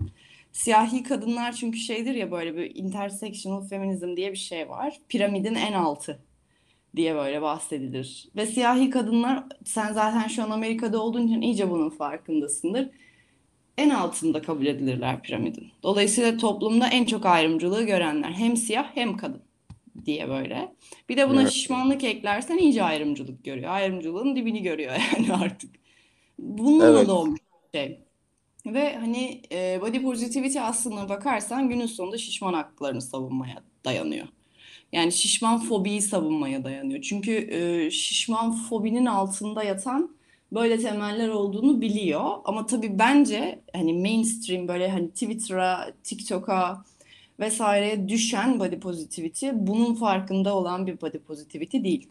siyahi 0.51 1.03
kadınlar 1.03 1.51
çünkü 1.51 1.77
şeydir 1.77 2.15
ya 2.15 2.31
böyle 2.31 2.55
bir 2.57 2.75
intersectional 2.75 3.67
feminizm 3.67 4.15
diye 4.15 4.31
bir 4.31 4.38
şey 4.38 4.69
var. 4.69 5.00
Piramidin 5.09 5.55
en 5.55 5.74
altı 5.74 6.19
diye 6.95 7.15
böyle 7.15 7.41
bahsedilir. 7.41 8.29
Ve 8.36 8.45
siyahi 8.45 8.89
kadınlar 8.89 9.43
sen 9.65 9.93
zaten 9.93 10.27
şu 10.27 10.43
an 10.43 10.50
Amerika'da 10.50 11.01
olduğun 11.01 11.27
için 11.27 11.41
iyice 11.41 11.69
bunun 11.69 11.89
farkındasındır. 11.89 12.89
En 13.77 13.89
altında 13.89 14.41
kabul 14.41 14.65
edilirler 14.65 15.21
piramidin. 15.21 15.71
Dolayısıyla 15.83 16.38
toplumda 16.38 16.88
en 16.88 17.05
çok 17.05 17.25
ayrımcılığı 17.25 17.83
görenler 17.83 18.31
hem 18.31 18.57
siyah 18.57 18.95
hem 18.95 19.17
kadın 19.17 19.47
diye 20.06 20.30
böyle. 20.30 20.75
Bir 21.10 21.18
de 21.18 21.30
buna 21.30 21.42
Evet. 21.42 21.51
şişmanlık 21.51 22.04
eklersen 22.04 22.58
iyice 22.58 22.84
ayrımcılık 22.84 23.44
görüyor. 23.46 23.72
Ayrımcılığın 23.72 24.36
dibini 24.36 24.62
görüyor 24.63 24.92
yani 25.18 25.34
artık. 25.34 25.75
Bununla 26.39 26.86
Evet. 26.86 27.08
doğmuş 27.08 27.39
bir 27.74 27.80
şey. 27.80 28.00
Ve 28.68 28.96
hani 28.98 29.42
e, 29.51 29.82
body 29.82 30.01
positivity 30.04 30.60
aslına 30.62 31.10
bakarsan 31.10 31.70
günün 31.70 31.86
sonunda 31.86 32.18
şişman 32.18 32.54
haklarını 32.54 33.01
savunmaya 33.01 33.63
dayanıyor. 33.86 34.27
Yani 34.92 35.12
şişman 35.12 35.60
fobiyi 35.60 36.01
savunmaya 36.01 36.63
dayanıyor. 36.63 37.01
Çünkü 37.01 37.32
e, 37.51 37.92
şişman 37.92 38.51
fobinin 38.51 39.06
altında 39.06 39.63
yatan 39.63 40.18
böyle 40.54 40.77
temeller 40.80 41.30
olduğunu 41.30 41.82
biliyor. 41.82 42.32
Ama 42.46 42.66
tabii 42.66 43.00
bence 43.00 43.63
hani 43.74 43.94
mainstream 43.94 44.68
böyle 44.68 44.89
hani 44.92 45.10
Twitter'a, 45.12 45.94
TikTok'a 46.04 46.86
vesaireye 47.39 48.10
düşen 48.10 48.60
body 48.60 48.79
positivity 48.79 49.50
bunun 49.53 49.96
farkında 49.96 50.56
olan 50.56 50.88
bir 50.88 51.01
body 51.01 51.17
positivity 51.17 51.84
değil. 51.84 52.10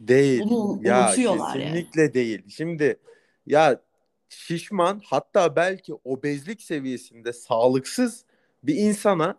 Değil. 0.00 0.42
Bunu 0.44 0.80
Ya 0.82 1.06
unutuyorlar 1.06 1.56
yani. 1.56 1.64
kesinlikle 1.64 2.14
değil. 2.14 2.42
Şimdi 2.48 2.96
ya 3.46 3.80
şişman 4.28 5.02
hatta 5.04 5.56
belki 5.56 5.94
obezlik 6.04 6.62
seviyesinde 6.62 7.32
sağlıksız 7.32 8.24
bir 8.62 8.74
insana 8.74 9.38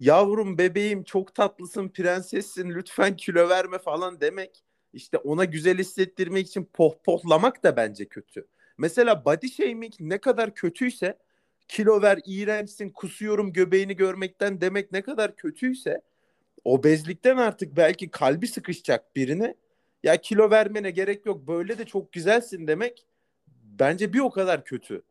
yavrum 0.00 0.58
bebeğim 0.58 1.04
çok 1.04 1.34
tatlısın 1.34 1.88
prensessin 1.88 2.70
lütfen 2.70 3.16
kilo 3.16 3.48
verme 3.48 3.78
falan 3.78 4.20
demek 4.20 4.64
işte 4.92 5.18
ona 5.18 5.44
güzel 5.44 5.78
hissettirmek 5.78 6.46
için 6.46 6.68
pohpohlamak 6.72 7.64
da 7.64 7.76
bence 7.76 8.04
kötü. 8.04 8.46
Mesela 8.78 9.24
body 9.24 9.48
shaming 9.48 9.92
ne 10.00 10.18
kadar 10.18 10.54
kötüyse 10.54 11.18
kilo 11.72 12.02
ver 12.02 12.18
iğrençsin 12.26 12.90
kusuyorum 12.90 13.52
göbeğini 13.52 13.96
görmekten 13.96 14.60
demek 14.60 14.92
ne 14.92 15.02
kadar 15.02 15.36
kötüyse 15.36 16.02
obezlikten 16.64 17.36
artık 17.36 17.76
belki 17.76 18.10
kalbi 18.10 18.46
sıkışacak 18.46 19.16
birine 19.16 19.54
ya 20.02 20.16
kilo 20.16 20.50
vermene 20.50 20.90
gerek 20.90 21.26
yok 21.26 21.46
böyle 21.46 21.78
de 21.78 21.84
çok 21.84 22.12
güzelsin 22.12 22.66
demek 22.66 23.06
bence 23.78 24.12
bir 24.12 24.18
o 24.18 24.30
kadar 24.30 24.64
kötü. 24.64 25.02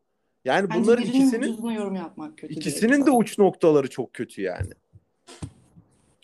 Yani 0.44 0.70
Bence 0.70 0.80
bunların 0.80 1.04
ikisinin 1.04 1.70
yorum 1.70 1.94
yapmak 1.94 2.38
kötü 2.38 2.54
ikisinin 2.54 3.06
de 3.06 3.10
uç 3.10 3.38
noktaları 3.38 3.90
çok 3.90 4.12
kötü 4.12 4.42
yani. 4.42 4.70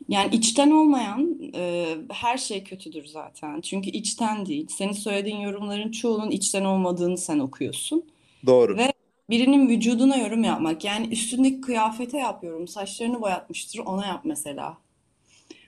Yani 0.08 0.34
içten 0.34 0.70
olmayan 0.70 1.38
e, 1.54 1.94
her 2.10 2.38
şey 2.38 2.64
kötüdür 2.64 3.04
zaten. 3.04 3.60
Çünkü 3.60 3.90
içten 3.90 4.46
değil. 4.46 4.66
Senin 4.70 4.92
söylediğin 4.92 5.40
yorumların 5.40 5.90
çoğunun 5.90 6.30
içten 6.30 6.64
olmadığını 6.64 7.18
sen 7.18 7.38
okuyorsun. 7.38 8.04
Doğru. 8.46 8.76
Ve 8.76 8.92
birinin 9.30 9.68
vücuduna 9.68 10.16
yorum 10.16 10.44
yapmak. 10.44 10.84
Yani 10.84 11.08
üstündeki 11.08 11.60
kıyafete 11.60 12.18
yapıyorum. 12.18 12.68
Saçlarını 12.68 13.20
boyatmıştır 13.20 13.78
ona 13.78 14.06
yap 14.06 14.20
mesela. 14.24 14.78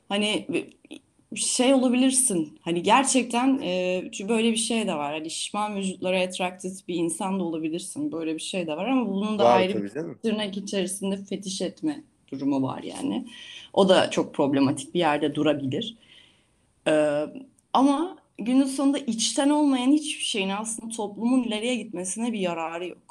Hani 0.09 0.47
şey 1.35 1.75
olabilirsin. 1.75 2.59
Hani 2.63 2.83
gerçekten 2.83 3.61
e, 3.63 4.03
böyle 4.29 4.53
bir 4.53 4.57
şey 4.57 4.87
de 4.87 4.95
var. 4.95 5.13
Hani 5.13 5.31
şişman 5.31 5.77
vücutlara 5.77 6.21
attracted 6.23 6.77
bir 6.89 6.95
insan 6.95 7.41
da 7.41 7.45
olabilirsin. 7.45 8.13
Böyle 8.13 8.35
bir 8.35 8.41
şey 8.41 8.67
de 8.67 8.77
var 8.77 8.89
ama 8.89 9.09
bunun 9.09 9.39
da 9.39 9.45
Var 9.45 9.57
ayrı 9.57 9.83
bir 9.83 9.91
tırnak 10.23 10.57
içerisinde 10.57 11.17
fetiş 11.17 11.61
etme 11.63 12.03
durumu 12.33 12.63
var 12.63 12.83
yani. 12.83 13.27
O 13.73 13.89
da 13.89 14.11
çok 14.11 14.35
problematik 14.35 14.95
bir 14.95 14.99
yerde 14.99 15.35
durabilir. 15.35 15.97
Ee, 16.89 17.27
ama 17.73 18.17
günün 18.39 18.65
sonunda 18.65 18.99
içten 18.99 19.51
olmayan 19.51 19.93
hiçbir 19.93 20.25
şeyin 20.25 20.49
aslında 20.49 20.95
toplumun 20.97 21.43
ileriye 21.43 21.75
gitmesine 21.75 22.33
bir 22.33 22.41
yararı 22.41 22.87
yok. 22.87 23.10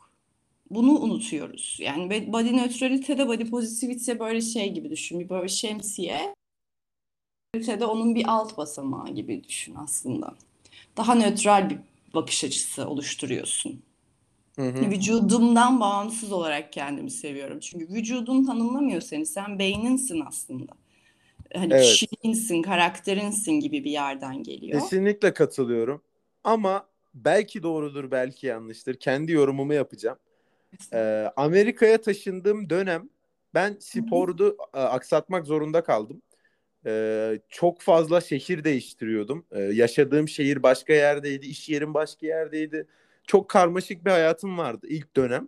Bunu 0.71 0.99
unutuyoruz. 0.99 1.77
Yani 1.81 2.33
body 2.33 2.57
neutralite 2.57 3.27
body 3.27 3.49
positivity 3.49 4.11
böyle 4.19 4.41
şey 4.41 4.73
gibi 4.73 4.89
düşün. 4.89 5.19
Bir 5.19 5.29
böyle 5.29 5.47
şemsiye 5.47 6.35
de 7.55 7.85
onun 7.85 8.15
bir 8.15 8.25
alt 8.27 8.57
basamağı 8.57 9.09
gibi 9.09 9.43
düşün 9.43 9.75
aslında. 9.75 10.35
Daha 10.97 11.15
nötral 11.15 11.69
bir 11.69 11.77
bakış 12.13 12.43
açısı 12.43 12.87
oluşturuyorsun. 12.87 13.81
Hı 14.55 14.69
hı. 14.69 14.89
Vücudumdan 14.89 15.79
bağımsız 15.79 16.31
olarak 16.31 16.73
kendimi 16.73 17.11
seviyorum. 17.11 17.59
Çünkü 17.59 17.87
vücudun 17.93 18.45
tanımlamıyor 18.45 19.01
seni. 19.01 19.25
Sen 19.25 19.59
beyninsin 19.59 20.23
aslında. 20.27 20.71
Hani 21.53 21.73
Evet. 21.73 21.85
kişiliğinsin, 21.85 22.61
karakterinsin 22.61 23.51
gibi 23.51 23.83
bir 23.83 23.91
yerden 23.91 24.43
geliyor. 24.43 24.81
Kesinlikle 24.81 25.33
katılıyorum. 25.33 26.01
Ama 26.43 26.85
belki 27.13 27.63
doğrudur, 27.63 28.11
belki 28.11 28.47
yanlıştır. 28.47 28.99
Kendi 28.99 29.31
yorumumu 29.31 29.73
yapacağım. 29.73 30.17
Ee, 30.93 31.31
Amerika'ya 31.35 32.01
taşındığım 32.01 32.69
dönem 32.69 33.09
ben 33.53 33.77
spordu 33.79 34.57
e, 34.73 34.79
aksatmak 34.79 35.45
zorunda 35.45 35.83
kaldım. 35.83 36.21
Ee, 36.85 37.39
çok 37.49 37.81
fazla 37.81 38.21
şehir 38.21 38.63
değiştiriyordum. 38.63 39.45
Ee, 39.51 39.59
yaşadığım 39.59 40.27
şehir 40.27 40.63
başka 40.63 40.93
yerdeydi, 40.93 41.45
iş 41.45 41.69
yerim 41.69 41.93
başka 41.93 42.27
yerdeydi. 42.27 42.87
Çok 43.27 43.49
karmaşık 43.49 44.05
bir 44.05 44.11
hayatım 44.11 44.57
vardı 44.57 44.87
ilk 44.89 45.15
dönem. 45.15 45.47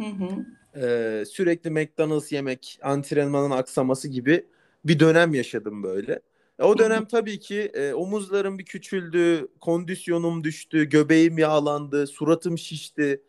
Hı 0.00 0.06
hı. 0.06 0.46
Ee, 0.76 1.24
sürekli 1.24 1.70
McDonald's 1.70 2.32
yemek, 2.32 2.78
antrenmanın 2.82 3.50
aksaması 3.50 4.08
gibi 4.08 4.46
bir 4.84 5.00
dönem 5.00 5.34
yaşadım 5.34 5.82
böyle. 5.82 6.20
E, 6.58 6.62
O 6.62 6.78
dönem 6.78 7.04
tabii 7.04 7.38
ki 7.38 7.60
e, 7.60 7.92
omuzlarım 7.92 8.58
bir 8.58 8.64
küçüldü, 8.64 9.48
kondisyonum 9.60 10.44
düştü, 10.44 10.84
göbeğim 10.84 11.38
yağlandı, 11.38 12.06
suratım 12.06 12.58
şişti. 12.58 13.22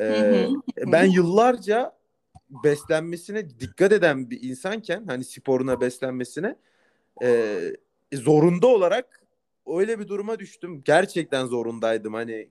Ee, 0.00 0.48
ben 0.86 1.04
yıllarca 1.04 1.96
beslenmesine 2.64 3.50
dikkat 3.60 3.92
eden 3.92 4.30
bir 4.30 4.42
insanken, 4.42 5.04
hani 5.06 5.24
sporuna, 5.24 5.80
beslenmesine 5.80 6.56
e, 7.22 7.58
zorunda 8.12 8.66
olarak 8.66 9.22
öyle 9.66 9.98
bir 9.98 10.08
duruma 10.08 10.38
düştüm. 10.38 10.82
Gerçekten 10.84 11.46
zorundaydım. 11.46 12.14
Hani 12.14 12.48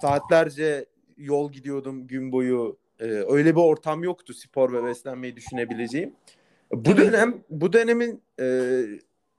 saatlerce 0.00 0.86
yol 1.16 1.52
gidiyordum 1.52 2.06
gün 2.06 2.32
boyu. 2.32 2.78
Ee, 3.00 3.04
öyle 3.04 3.56
bir 3.56 3.60
ortam 3.60 4.04
yoktu 4.04 4.34
spor 4.34 4.72
ve 4.72 4.84
beslenmeyi 4.84 5.36
düşünebileceğim. 5.36 6.14
Bu 6.72 6.96
dönem 6.96 7.44
bu 7.50 7.72
dönemin 7.72 8.22
e, 8.40 8.82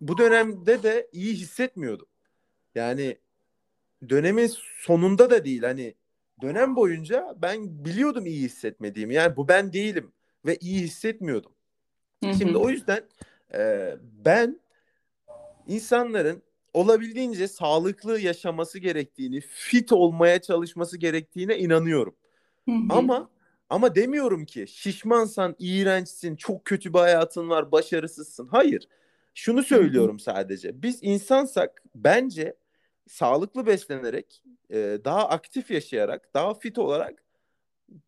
bu 0.01 0.17
dönemde 0.17 0.83
de 0.83 1.07
iyi 1.11 1.33
hissetmiyordum. 1.33 2.07
Yani 2.75 3.17
dönemin 4.09 4.51
sonunda 4.81 5.29
da 5.29 5.45
değil 5.45 5.63
hani 5.63 5.95
dönem 6.41 6.75
boyunca 6.75 7.35
ben 7.41 7.85
biliyordum 7.85 8.25
iyi 8.25 8.41
hissetmediğimi. 8.41 9.13
Yani 9.13 9.35
bu 9.35 9.47
ben 9.47 9.73
değilim 9.73 10.11
ve 10.45 10.57
iyi 10.61 10.81
hissetmiyordum. 10.81 11.51
Hı 12.23 12.33
Şimdi 12.33 12.57
o 12.57 12.69
yüzden 12.69 13.01
e, 13.53 13.93
ben 14.25 14.59
insanların 15.67 16.41
olabildiğince 16.73 17.47
sağlıklı 17.47 18.19
yaşaması 18.19 18.79
gerektiğini, 18.79 19.41
fit 19.41 19.91
olmaya 19.91 20.41
çalışması 20.41 20.97
gerektiğine 20.97 21.57
inanıyorum. 21.57 22.15
Hı 22.65 22.71
hı. 22.71 22.85
Ama 22.89 23.29
ama 23.69 23.95
demiyorum 23.95 24.45
ki 24.45 24.65
şişmansan, 24.67 25.55
iğrençsin, 25.59 26.35
çok 26.35 26.65
kötü 26.65 26.93
bir 26.93 26.99
hayatın 26.99 27.49
var, 27.49 27.71
başarısızsın. 27.71 28.47
Hayır. 28.47 28.87
Şunu 29.33 29.63
söylüyorum 29.63 30.19
sadece. 30.19 30.81
Biz 30.81 30.99
insansak 31.01 31.83
bence 31.95 32.55
sağlıklı 33.07 33.65
beslenerek, 33.65 34.43
e, 34.69 34.99
daha 35.05 35.29
aktif 35.29 35.71
yaşayarak, 35.71 36.33
daha 36.33 36.53
fit 36.53 36.77
olarak 36.77 37.25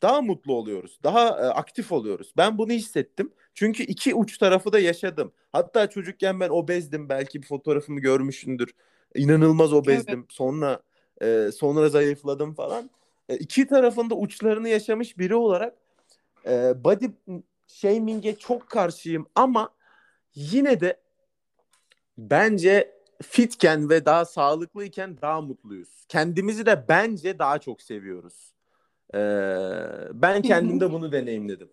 daha 0.02 0.22
mutlu 0.22 0.54
oluyoruz. 0.54 1.00
Daha 1.04 1.28
e, 1.28 1.46
aktif 1.46 1.92
oluyoruz. 1.92 2.34
Ben 2.38 2.58
bunu 2.58 2.72
hissettim. 2.72 3.34
Çünkü 3.54 3.84
iki 3.84 4.16
uç 4.16 4.38
tarafı 4.38 4.74
da 4.74 4.80
yaşadım. 4.80 5.32
Hatta 5.52 5.90
çocukken 5.90 6.40
ben 6.40 6.50
obezdim. 6.50 7.10
Belki 7.10 7.42
bir 7.42 7.48
fotoğrafımı 7.48 8.00
görmüşsündür. 8.00 8.74
İnanılmaz 9.16 9.74
obezdim. 9.74 10.26
Sonra 10.30 10.82
e, 11.22 11.50
sonra 11.56 11.90
zayıfladım 11.90 12.54
falan. 12.54 12.90
E, 13.30 13.36
iki 13.36 13.68
tarafında 13.68 14.16
uçlarını 14.16 14.70
yaşamış 14.70 15.18
biri 15.18 15.36
olarak 15.36 15.76
e, 16.46 16.84
body 16.84 17.06
shaming'e 17.68 18.36
çok 18.36 18.70
karşıyım 18.70 19.28
ama 19.36 19.70
yine 20.36 20.80
de 20.80 21.00
bence 22.18 22.97
fitken 23.22 23.90
ve 23.90 24.06
daha 24.06 24.26
sağlıklıyken 24.26 25.18
daha 25.22 25.42
mutluyuz. 25.42 25.90
Kendimizi 26.10 26.66
de 26.66 26.86
bence 26.90 27.40
daha 27.40 27.60
çok 27.60 27.82
seviyoruz. 27.82 28.54
Ee, 29.14 29.20
ben 30.14 30.42
kendimde 30.42 30.92
bunu 30.92 31.12
deneyimledim. 31.12 31.70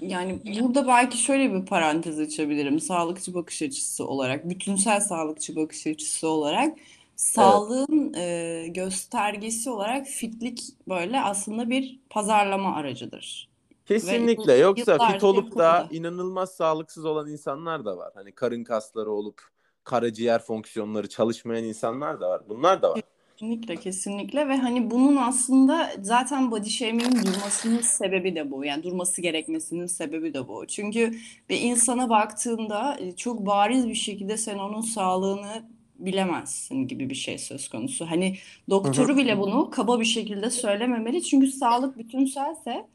Yani 0.00 0.40
burada 0.60 0.86
belki 0.86 1.18
şöyle 1.18 1.54
bir 1.54 1.66
parantez 1.66 2.18
açabilirim. 2.18 2.80
Sağlıkçı 2.80 3.34
bakış 3.34 3.62
açısı 3.62 4.06
olarak, 4.06 4.48
bütünsel 4.50 5.00
sağlıkçı 5.00 5.56
bakış 5.56 5.86
açısı 5.86 6.28
olarak 6.28 6.78
sağlığın 7.16 8.14
e, 8.14 8.66
göstergesi 8.68 9.70
olarak 9.70 10.06
fitlik 10.06 10.60
böyle 10.88 11.20
aslında 11.20 11.70
bir 11.70 11.98
pazarlama 12.10 12.76
aracıdır. 12.76 13.48
Kesinlikle. 13.88 14.54
Ve 14.54 14.58
Yoksa 14.58 14.98
fit 14.98 15.24
olup 15.24 15.56
da 15.56 15.64
yapıldı. 15.64 15.94
inanılmaz 15.94 16.50
sağlıksız 16.50 17.04
olan 17.04 17.30
insanlar 17.30 17.84
da 17.84 17.96
var. 17.96 18.12
Hani 18.14 18.32
karın 18.32 18.64
kasları 18.64 19.10
olup 19.10 19.42
karaciğer 19.84 20.42
fonksiyonları 20.42 21.08
çalışmayan 21.08 21.64
insanlar 21.64 22.20
da 22.20 22.30
var. 22.30 22.42
Bunlar 22.48 22.82
da 22.82 22.90
var. 22.90 23.00
Kesinlikle 23.36 23.76
kesinlikle 23.76 24.48
ve 24.48 24.56
hani 24.56 24.90
bunun 24.90 25.16
aslında 25.16 25.90
zaten 26.02 26.50
body 26.50 26.68
shaming'in 26.68 27.22
durmasının 27.26 27.80
sebebi 27.80 28.34
de 28.34 28.50
bu. 28.50 28.64
Yani 28.64 28.82
durması 28.82 29.22
gerekmesinin 29.22 29.86
sebebi 29.86 30.34
de 30.34 30.48
bu. 30.48 30.66
Çünkü 30.66 31.14
bir 31.48 31.60
insana 31.60 32.10
baktığında 32.10 32.96
e, 33.00 33.16
çok 33.16 33.46
bariz 33.46 33.88
bir 33.88 33.94
şekilde 33.94 34.36
sen 34.36 34.58
onun 34.58 34.80
sağlığını 34.80 35.68
bilemezsin 35.98 36.88
gibi 36.88 37.10
bir 37.10 37.14
şey 37.14 37.38
söz 37.38 37.68
konusu. 37.68 38.06
Hani 38.10 38.36
doktoru 38.70 39.16
bile 39.16 39.38
bunu 39.38 39.70
kaba 39.70 40.00
bir 40.00 40.04
şekilde 40.04 40.50
söylememeli. 40.50 41.22
Çünkü 41.22 41.46
sağlık 41.46 41.98
bütünselse 41.98 42.86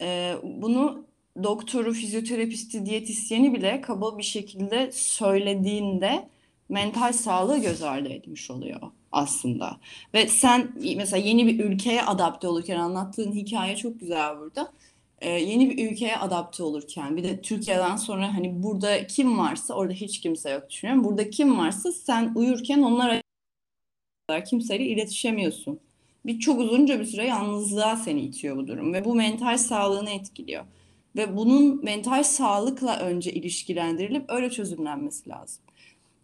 e, 0.00 0.34
bunu 0.42 1.04
doktoru, 1.42 1.92
fizyoterapisti, 1.92 2.86
diyetisyeni 2.86 3.54
bile 3.54 3.80
kaba 3.80 4.18
bir 4.18 4.22
şekilde 4.22 4.92
söylediğinde 4.92 6.28
mental 6.68 7.12
sağlığı 7.12 7.58
göz 7.58 7.82
ardı 7.82 8.08
etmiş 8.08 8.50
oluyor 8.50 8.80
aslında. 9.12 9.80
Ve 10.14 10.28
sen 10.28 10.72
mesela 10.96 11.26
yeni 11.26 11.46
bir 11.46 11.64
ülkeye 11.64 12.02
adapte 12.02 12.48
olurken 12.48 12.76
anlattığın 12.76 13.32
hikaye 13.32 13.76
çok 13.76 14.00
güzel 14.00 14.38
burada. 14.38 14.72
Ee, 15.20 15.30
yeni 15.30 15.70
bir 15.70 15.90
ülkeye 15.90 16.16
adapte 16.16 16.62
olurken 16.62 17.16
bir 17.16 17.24
de 17.24 17.42
Türkiye'den 17.42 17.96
sonra 17.96 18.34
hani 18.34 18.62
burada 18.62 19.06
kim 19.06 19.38
varsa 19.38 19.74
orada 19.74 19.92
hiç 19.92 20.20
kimse 20.20 20.50
yok 20.50 20.70
düşünüyorum. 20.70 21.04
Burada 21.04 21.30
kim 21.30 21.58
varsa 21.58 21.92
sen 21.92 22.32
uyurken 22.34 22.82
onlar 22.82 23.22
kimseyle 24.46 24.84
iletişemiyorsun. 24.84 25.80
Bir 26.26 26.38
çok 26.38 26.60
uzunca 26.60 27.00
bir 27.00 27.04
süre 27.04 27.26
yalnızlığa 27.26 27.96
seni 27.96 28.20
itiyor 28.20 28.56
bu 28.56 28.66
durum 28.68 28.92
ve 28.94 29.04
bu 29.04 29.14
mental 29.14 29.58
sağlığını 29.58 30.10
etkiliyor. 30.10 30.64
Ve 31.16 31.36
bunun 31.36 31.84
mental 31.84 32.22
sağlıkla 32.22 32.98
önce 32.98 33.32
ilişkilendirilip 33.32 34.24
öyle 34.28 34.50
çözümlenmesi 34.50 35.30
lazım. 35.30 35.62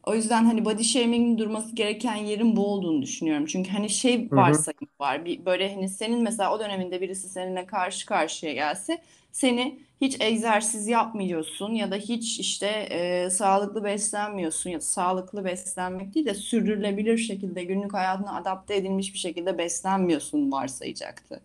O 0.06 0.14
yüzden 0.14 0.44
hani 0.44 0.64
body 0.64 0.82
shaming'in 0.82 1.38
durması 1.38 1.74
gereken 1.74 2.16
yerin 2.16 2.56
bu 2.56 2.66
olduğunu 2.66 3.02
düşünüyorum. 3.02 3.46
Çünkü 3.46 3.70
hani 3.70 3.90
şey 3.90 4.28
varsayım 4.32 4.90
var. 5.00 5.24
Bir 5.24 5.44
böyle 5.46 5.74
hani 5.74 5.88
senin 5.88 6.22
mesela 6.22 6.54
o 6.54 6.60
döneminde 6.60 7.00
birisi 7.00 7.28
seninle 7.28 7.66
karşı 7.66 8.06
karşıya 8.06 8.52
gelse 8.52 8.98
seni 9.38 9.80
hiç 10.00 10.20
egzersiz 10.20 10.88
yapmıyorsun 10.88 11.74
ya 11.74 11.90
da 11.90 11.96
hiç 11.96 12.40
işte 12.40 12.66
e, 12.66 13.30
sağlıklı 13.30 13.84
beslenmiyorsun 13.84 14.70
ya 14.70 14.78
da 14.78 14.84
sağlıklı 14.84 15.44
beslenmek 15.44 16.14
değil 16.14 16.26
de 16.26 16.34
sürdürülebilir 16.34 17.18
şekilde 17.18 17.64
günlük 17.64 17.94
hayatına 17.94 18.36
adapte 18.36 18.76
edilmiş 18.76 19.14
bir 19.14 19.18
şekilde 19.18 19.58
beslenmiyorsun 19.58 20.52
varsayacaktı. 20.52 21.40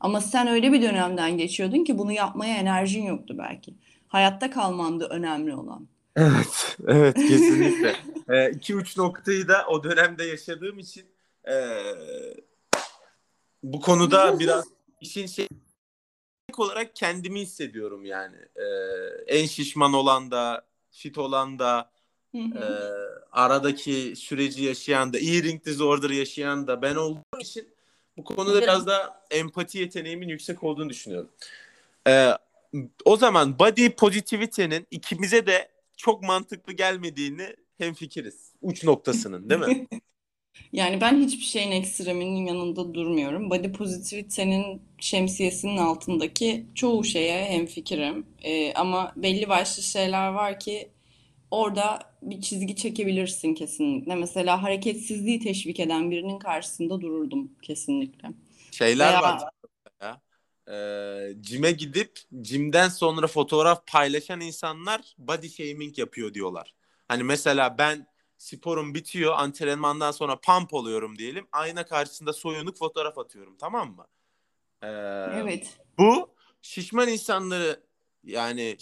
Ama 0.00 0.20
sen 0.20 0.46
öyle 0.46 0.72
bir 0.72 0.82
dönemden 0.82 1.38
geçiyordun 1.38 1.84
ki 1.84 1.98
bunu 1.98 2.12
yapmaya 2.12 2.56
enerjin 2.56 3.02
yoktu 3.02 3.34
belki. 3.38 3.74
Hayatta 4.08 4.50
kalmanda 4.50 5.08
önemli 5.08 5.54
olan. 5.54 5.88
Evet, 6.16 6.76
evet 6.88 7.14
kesinlikle. 7.14 7.94
e, 8.28 8.50
iki 8.50 8.76
uç 8.76 8.96
noktayı 8.96 9.48
da 9.48 9.66
o 9.68 9.84
dönemde 9.84 10.24
yaşadığım 10.24 10.78
için 10.78 11.04
e, 11.48 11.54
bu 13.62 13.80
konuda 13.80 14.38
biraz 14.38 14.64
işin 15.00 15.26
şey 15.26 15.48
olarak 16.56 16.96
kendimi 16.96 17.40
hissediyorum 17.40 18.04
yani. 18.04 18.36
E, 18.56 18.64
en 19.26 19.46
şişman 19.46 19.92
olan 19.92 20.30
da, 20.30 20.66
fit 20.90 21.18
olan 21.18 21.58
da, 21.58 21.90
Hı 22.32 22.38
e, 22.38 22.64
aradaki 23.32 24.14
süreci 24.16 24.64
yaşayan 24.64 25.12
da, 25.12 25.18
eating 25.18 25.64
disorder 25.64 26.10
yaşayan 26.10 26.66
da 26.66 26.82
ben 26.82 26.94
olduğum 26.94 27.40
için 27.40 27.68
bu 28.16 28.24
konuda 28.24 28.62
biraz 28.62 28.86
da 28.86 29.22
empati 29.30 29.78
yeteneğimin 29.78 30.28
yüksek 30.28 30.62
olduğunu 30.62 30.90
düşünüyorum. 30.90 31.30
E, 32.08 32.32
o 33.04 33.16
zaman 33.16 33.58
body 33.58 33.90
positivity'nin 33.90 34.86
ikimize 34.90 35.46
de 35.46 35.68
çok 35.96 36.22
mantıklı 36.22 36.72
gelmediğini 36.72 37.56
hemfikiriz. 37.78 38.52
Uç 38.62 38.84
noktasının 38.84 39.50
değil 39.50 39.60
mi? 39.60 39.86
Yani 40.72 41.00
ben 41.00 41.20
hiçbir 41.20 41.44
şeyin 41.44 41.70
ekstreminin 41.70 42.46
yanında 42.46 42.94
durmuyorum. 42.94 43.50
Body 43.50 43.72
positivity'nin 43.72 44.82
şemsiyesinin 44.98 45.76
altındaki 45.76 46.66
çoğu 46.74 47.04
şeye 47.04 47.44
hemfikirim. 47.44 48.26
Ee, 48.42 48.74
ama 48.74 49.12
belli 49.16 49.48
başlı 49.48 49.82
şeyler 49.82 50.28
var 50.28 50.60
ki 50.60 50.90
orada 51.50 51.98
bir 52.22 52.40
çizgi 52.40 52.76
çekebilirsin 52.76 53.54
kesinlikle. 53.54 54.14
Mesela 54.14 54.62
hareketsizliği 54.62 55.40
teşvik 55.40 55.80
eden 55.80 56.10
birinin 56.10 56.38
karşısında 56.38 57.00
dururdum 57.00 57.50
kesinlikle. 57.62 58.28
Şeyler 58.70 59.08
Veya 59.08 59.22
var 59.22 59.40
ya. 60.02 60.20
E, 60.68 60.76
cime 61.40 61.72
gidip 61.72 62.18
cimden 62.40 62.88
sonra 62.88 63.26
fotoğraf 63.26 63.86
paylaşan 63.86 64.40
insanlar 64.40 65.00
body 65.18 65.48
shaming 65.48 65.98
yapıyor 65.98 66.34
diyorlar. 66.34 66.74
Hani 67.08 67.22
mesela 67.22 67.78
ben 67.78 68.06
sporum 68.38 68.94
bitiyor 68.94 69.34
antrenmandan 69.36 70.10
sonra 70.10 70.40
pump 70.40 70.74
oluyorum 70.74 71.18
diyelim. 71.18 71.46
Ayna 71.52 71.86
karşısında 71.86 72.32
soyunuk 72.32 72.78
fotoğraf 72.78 73.18
atıyorum 73.18 73.56
tamam 73.56 73.96
mı? 73.96 74.06
E, 74.82 74.88
evet. 75.34 75.78
bu 75.98 76.34
şişman 76.62 77.08
insanları 77.08 77.80
yani 78.24 78.76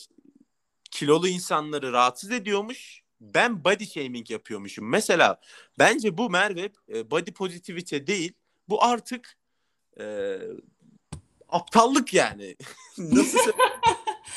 kilolu 0.91 1.29
insanları 1.29 1.93
rahatsız 1.93 2.31
ediyormuş. 2.31 3.03
Ben 3.21 3.65
body 3.65 3.85
shaming 3.85 4.31
yapıyormuşum. 4.31 4.89
Mesela 4.91 5.41
bence 5.79 6.19
bu 6.19 6.31
Merve 6.31 6.71
e, 6.89 7.11
body 7.11 7.33
positivity 7.33 7.97
değil. 8.07 8.33
Bu 8.69 8.85
artık 8.85 9.37
e, 10.01 10.39
aptallık 11.49 12.15
yani. 12.15 12.57
Nasıl? 12.99 13.53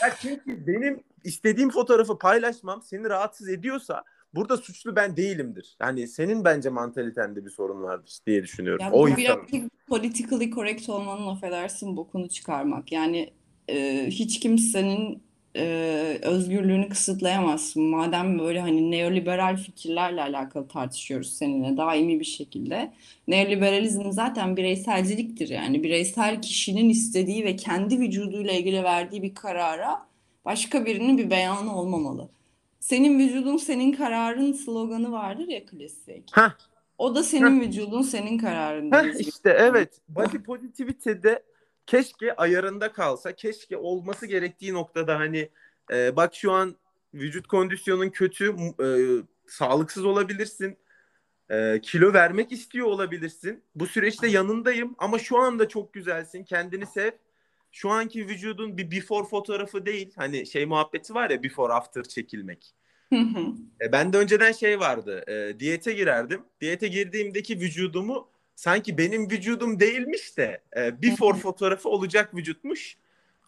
Ya 0.02 0.16
çünkü 0.22 0.68
benim 0.68 1.04
istediğim 1.24 1.70
fotoğrafı 1.70 2.18
paylaşmam 2.18 2.82
seni 2.82 3.10
rahatsız 3.10 3.50
ediyorsa 3.50 4.04
burada 4.38 4.58
suçlu 4.58 4.95
ben 4.95 5.17
değilimdir. 5.17 5.76
Yani 5.82 6.08
senin 6.08 6.45
bence 6.45 6.69
mantalitende 6.69 7.45
bir 7.45 7.50
sorun 7.50 7.84
vardır 7.84 8.17
diye 8.28 8.43
düşünüyorum. 8.43 8.86
Ya 8.86 8.91
O 8.91 9.08
birazcık 9.08 9.88
politically 9.88 10.52
correct 10.52 10.89
olmanın 10.89 11.28
affedersin 11.28 11.97
bokunu 11.97 12.30
çıkarmak. 12.30 12.91
Yani 12.91 13.30
e, 13.69 14.08
hiç 14.10 14.39
kimsenin 14.39 15.28
e, 15.56 16.19
özgürlüğünü 16.21 16.89
kısıtlayamazsın. 16.89 17.84
Madem 17.84 18.39
böyle 18.39 18.60
hani 18.60 18.91
neoliberal 18.91 19.58
fikirlerle 19.58 20.21
alakalı 20.21 20.67
tartışıyoruz 20.67 21.34
seninle 21.34 21.78
daimi 21.78 22.19
bir 22.19 22.26
şekilde. 22.26 22.93
Neoliberalizm 23.28 24.12
zaten 24.12 24.58
bireyselciliktir 24.58 25.50
yani. 25.50 25.84
Bireysel 25.84 26.41
kişinin 26.41 26.89
istediği 26.89 27.45
ve 27.45 27.56
kendi 27.56 28.00
vücuduyla 28.00 28.54
ilgili 28.54 28.84
verdiği 28.84 29.23
bir 29.23 29.36
karara 29.36 30.08
başka 30.45 30.86
birinin 30.86 31.17
bir 31.17 31.30
beyanı 31.30 31.76
olmamalı. 31.76 32.30
Senin 32.88 33.19
vücudun 33.19 33.58
senin 33.58 33.91
kararın 33.91 34.54
sloganı 34.54 35.12
vardır 35.12 35.47
ya 35.47 35.65
klasik. 35.65 36.38
Heh, 36.38 36.52
O 36.97 37.15
da 37.15 37.19
heh, 37.19 37.26
senin 37.26 37.62
vücudun 37.62 38.02
senin 38.02 38.38
kararın 38.38 38.91
heh 38.91 39.19
işte 39.19 39.50
evet. 39.60 40.02
Body 40.10 40.38
positivity'de 40.38 41.43
keşke 41.86 42.36
ayarında 42.36 42.91
kalsa. 42.91 43.32
Keşke 43.36 43.78
olması 43.78 44.26
gerektiği 44.26 44.73
noktada 44.73 45.19
hani 45.19 45.50
e, 45.91 46.15
bak 46.15 46.36
şu 46.36 46.52
an 46.52 46.76
vücut 47.13 47.47
kondisyonun 47.47 48.10
kötü, 48.10 48.56
e, 48.84 48.88
sağlıksız 49.47 50.06
olabilirsin. 50.06 50.78
e, 51.50 51.80
kilo 51.82 52.13
vermek 52.13 52.52
istiyor 52.52 52.88
olabilirsin. 52.88 53.63
Bu 53.76 53.88
süreçte 53.88 54.28
yanındayım 54.28 54.95
ama 54.97 55.19
şu 55.19 55.38
anda 55.38 55.67
çok 55.67 55.93
güzelsin. 55.93 56.43
Kendini 56.43 56.86
sev. 56.86 57.12
Şu 57.72 57.90
anki 57.90 58.28
vücudun 58.28 58.78
bir 58.78 58.92
before 58.92 59.28
fotoğrafı 59.28 59.86
değil. 59.86 60.12
Hani 60.16 60.48
şey 60.48 60.66
muhabbeti 60.66 61.14
var 61.14 61.30
ya 61.30 61.44
before 61.44 61.74
after 61.74 62.04
çekilmek. 62.04 62.74
E, 63.82 63.92
ben 63.92 64.14
de 64.14 64.18
önceden 64.18 64.52
şey 64.52 64.80
vardı. 64.80 65.24
E, 65.28 65.60
diyete 65.60 65.94
girerdim. 65.94 66.42
Diyete 66.62 66.88
girdiğimdeki 66.88 67.60
vücudumu 67.60 68.28
sanki 68.56 68.98
benim 68.98 69.30
vücudum 69.30 69.80
değilmiş 69.80 70.38
de 70.38 70.62
e, 70.78 71.02
before 71.02 71.38
fotoğrafı 71.38 71.90
olacak 71.90 72.36
vücutmuş. 72.36 72.98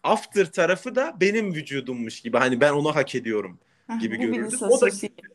After 0.02 0.52
tarafı 0.52 0.94
da 0.94 1.16
benim 1.20 1.54
vücudummuş 1.54 2.20
gibi. 2.20 2.36
Hani 2.38 2.60
ben 2.60 2.72
onu 2.72 2.94
hak 2.94 3.14
ediyorum 3.14 3.58
gibi 4.00 4.16
görürdüm. 4.16 4.58
O 4.62 4.80
da 4.80 4.88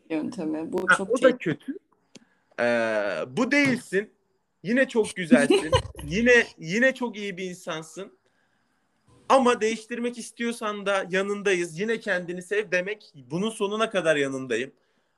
yöntemi. 0.09 0.73
Bu 0.73 0.85
ha, 0.87 0.95
çok 0.97 1.09
o 1.09 1.17
şey. 1.17 1.31
da 1.31 1.37
kötü. 1.37 1.77
E, 2.59 2.65
bu 3.37 3.51
değilsin. 3.51 4.09
Yine 4.63 4.87
çok 4.87 5.15
güzelsin. 5.15 5.71
Yine 6.03 6.43
yine 6.57 6.95
çok 6.95 7.17
iyi 7.17 7.37
bir 7.37 7.43
insansın. 7.43 8.17
Ama 9.29 9.61
değiştirmek 9.61 10.17
istiyorsan 10.17 10.85
da 10.85 11.05
yanındayız. 11.09 11.79
Yine 11.79 11.99
kendini 11.99 12.41
sev 12.41 12.71
demek 12.71 13.13
bunun 13.31 13.49
sonuna 13.49 13.89
kadar 13.89 14.15
yanındayım. 14.15 14.71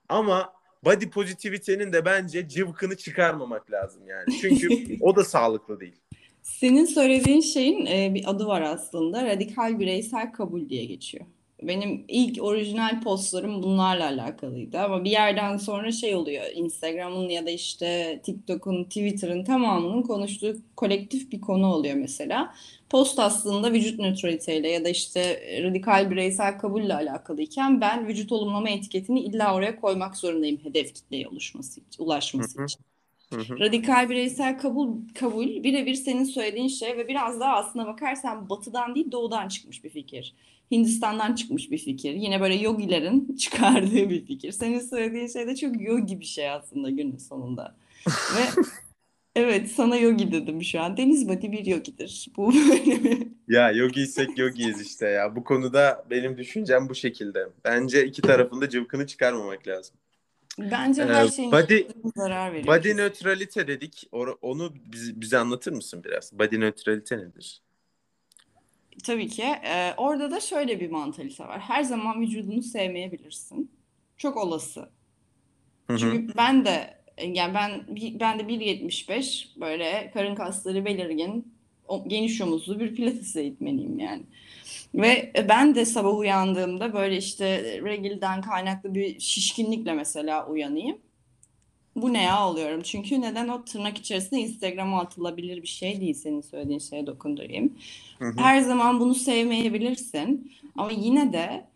Ama 0.08 0.52
body 0.84 1.08
positivity'nin 1.10 1.92
de 1.92 2.04
bence 2.04 2.48
cıvkını 2.48 2.96
çıkarmamak 2.96 3.70
lazım 3.70 4.02
yani. 4.06 4.38
Çünkü 4.40 4.68
o 5.00 5.16
da 5.16 5.24
sağlıklı 5.24 5.80
değil. 5.80 5.96
Senin 6.42 6.84
söylediğin 6.84 7.40
şeyin 7.40 7.86
e, 7.86 8.14
bir 8.14 8.30
adı 8.30 8.46
var 8.46 8.62
aslında. 8.62 9.26
Radikal 9.26 9.78
bireysel 9.78 10.32
kabul 10.32 10.68
diye 10.68 10.84
geçiyor. 10.84 11.24
Benim 11.62 12.04
ilk 12.08 12.42
orijinal 12.42 13.02
postlarım 13.02 13.62
bunlarla 13.62 14.06
alakalıydı 14.06 14.78
ama 14.78 15.04
bir 15.04 15.10
yerden 15.10 15.56
sonra 15.56 15.92
şey 15.92 16.14
oluyor. 16.14 16.44
Instagram'ın 16.54 17.28
ya 17.28 17.46
da 17.46 17.50
işte 17.50 18.20
TikTok'un, 18.24 18.84
Twitter'ın 18.84 19.44
tamamının 19.44 20.02
konuştuğu 20.02 20.56
kolektif 20.76 21.32
bir 21.32 21.40
konu 21.40 21.66
oluyor 21.74 21.94
mesela. 21.94 22.54
Post 22.90 23.18
aslında 23.18 23.72
vücut 23.72 23.98
nötraliteyle 23.98 24.68
ya 24.68 24.84
da 24.84 24.88
işte 24.88 25.42
radikal 25.62 26.10
bireysel 26.10 26.58
kabulle 26.58 26.94
alakalıyken 26.94 27.80
ben 27.80 28.08
vücut 28.08 28.32
olumlama 28.32 28.70
etiketini 28.70 29.20
illa 29.20 29.54
oraya 29.54 29.80
koymak 29.80 30.16
zorundayım 30.16 30.58
hedef 30.64 30.94
kitleye 30.94 31.28
oluşması 31.28 31.80
için, 31.80 32.04
ulaşması 32.04 32.58
için. 32.58 32.84
hı 33.32 33.40
hı. 33.40 33.60
Radikal 33.60 34.08
bireysel 34.10 34.58
kabul 34.58 34.88
kabul 35.14 35.46
birebir 35.46 35.94
senin 35.94 36.24
söylediğin 36.24 36.68
şey 36.68 36.96
ve 36.96 37.08
biraz 37.08 37.40
daha 37.40 37.56
aslına 37.56 37.86
bakarsan 37.86 38.50
batıdan 38.50 38.94
değil 38.94 39.12
doğudan 39.12 39.48
çıkmış 39.48 39.84
bir 39.84 39.90
fikir. 39.90 40.34
Hindistan'dan 40.70 41.34
çıkmış 41.34 41.70
bir 41.70 41.78
fikir. 41.78 42.14
Yine 42.14 42.40
böyle 42.40 42.54
yogilerin 42.54 43.36
çıkardığı 43.38 44.10
bir 44.10 44.26
fikir. 44.26 44.52
Senin 44.52 44.80
söylediğin 44.80 45.26
şey 45.28 45.46
de 45.46 45.56
çok 45.56 45.80
yogi 45.80 46.20
bir 46.20 46.24
şey 46.24 46.50
aslında 46.50 46.90
günün 46.90 47.16
sonunda. 47.16 47.76
Ve 48.08 48.62
evet 49.36 49.70
sana 49.70 49.96
yogi 49.96 50.32
dedim 50.32 50.62
şu 50.62 50.80
an. 50.80 50.96
Deniz 50.96 51.28
Badi 51.28 51.52
bir 51.52 51.66
yogidir. 51.66 52.26
Bu 52.36 52.52
böyle. 52.70 53.18
Ya 53.48 53.70
yogiysek 53.70 54.38
yogiyiz 54.38 54.80
işte 54.80 55.06
ya. 55.06 55.36
Bu 55.36 55.44
konuda 55.44 56.04
benim 56.10 56.38
düşüncem 56.38 56.88
bu 56.88 56.94
şekilde. 56.94 57.48
Bence 57.64 58.06
iki 58.06 58.22
tarafında 58.22 58.68
cıvkını 58.68 59.06
çıkarmamak 59.06 59.68
lazım. 59.68 59.96
Bence 60.58 61.02
Ee, 61.02 61.06
her 61.06 61.28
şeyin 61.28 61.52
body 61.52 61.82
zarar 62.16 62.52
veriyor 62.52 62.76
body 62.78 62.96
nötralite 62.96 63.66
dedik. 63.68 64.08
Onu 64.42 64.74
bize, 64.92 65.12
bize 65.20 65.38
anlatır 65.38 65.72
mısın 65.72 66.04
biraz? 66.04 66.38
Body 66.38 66.60
nötralite 66.60 67.18
nedir? 67.18 67.62
Tabii 69.04 69.28
ki. 69.28 69.42
Ee, 69.42 69.94
orada 69.96 70.30
da 70.30 70.40
şöyle 70.40 70.80
bir 70.80 70.90
mantalite 70.90 71.44
var. 71.44 71.60
Her 71.60 71.82
zaman 71.82 72.20
vücudunu 72.20 72.62
sevmeyebilirsin. 72.62 73.70
Çok 74.16 74.36
olası. 74.36 74.88
Hı 75.86 75.92
hı. 75.92 75.98
Çünkü 75.98 76.36
ben 76.36 76.64
de 76.64 76.98
yani 77.22 77.54
ben 77.54 77.86
ben 78.20 78.38
de 78.38 78.42
1.75 78.42 79.60
böyle 79.60 80.10
karın 80.14 80.34
kasları 80.34 80.84
belirgin, 80.84 81.54
geniş 82.06 82.40
omuzlu 82.40 82.80
bir 82.80 82.94
pilates 82.94 83.36
eğitmeniyim 83.36 83.98
yani. 83.98 84.22
Ve 84.94 85.32
ben 85.48 85.74
de 85.74 85.84
sabah 85.84 86.18
uyandığımda 86.18 86.92
böyle 86.92 87.16
işte 87.16 87.62
regilden 87.84 88.40
kaynaklı 88.40 88.94
bir 88.94 89.20
şişkinlikle 89.20 89.92
mesela 89.92 90.46
uyanayım. 90.46 90.98
Bu 92.02 92.12
ne 92.12 92.22
ya 92.22 92.48
oluyorum. 92.48 92.82
Çünkü 92.82 93.20
neden 93.20 93.48
o 93.48 93.64
tırnak 93.64 93.98
içerisinde 93.98 94.40
Instagram'a 94.40 95.00
atılabilir 95.00 95.62
bir 95.62 95.68
şey 95.68 96.00
değil 96.00 96.14
senin 96.14 96.40
söylediğin 96.40 96.78
şeye 96.78 97.06
dokundurayım. 97.06 97.72
Hı 98.18 98.24
hı. 98.24 98.36
Her 98.36 98.60
zaman 98.60 99.00
bunu 99.00 99.14
sevmeyebilirsin 99.14 100.52
ama 100.76 100.90
yine 100.90 101.32
de 101.32 101.66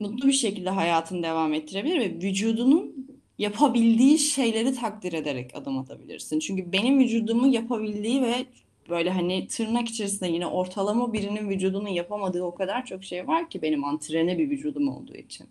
mutlu 0.00 0.28
bir 0.28 0.32
şekilde 0.32 0.70
hayatını 0.70 1.22
devam 1.22 1.54
ettirebilir 1.54 2.00
ve 2.00 2.28
vücudunun 2.28 3.06
yapabildiği 3.38 4.18
şeyleri 4.18 4.74
takdir 4.74 5.12
ederek 5.12 5.50
adım 5.54 5.78
atabilirsin. 5.78 6.38
Çünkü 6.38 6.72
benim 6.72 6.98
vücudumun 6.98 7.48
yapabildiği 7.48 8.22
ve 8.22 8.46
Böyle 8.88 9.10
hani 9.10 9.48
tırnak 9.48 9.88
içerisinde 9.88 10.28
yine 10.28 10.46
ortalama 10.46 11.12
birinin 11.12 11.50
vücudunun 11.50 11.88
yapamadığı 11.88 12.42
o 12.42 12.54
kadar 12.54 12.86
çok 12.86 13.04
şey 13.04 13.26
var 13.26 13.50
ki 13.50 13.62
benim 13.62 13.84
antrene 13.84 14.38
bir 14.38 14.50
vücudum 14.50 14.88
olduğu 14.88 15.14
için. 15.14 15.46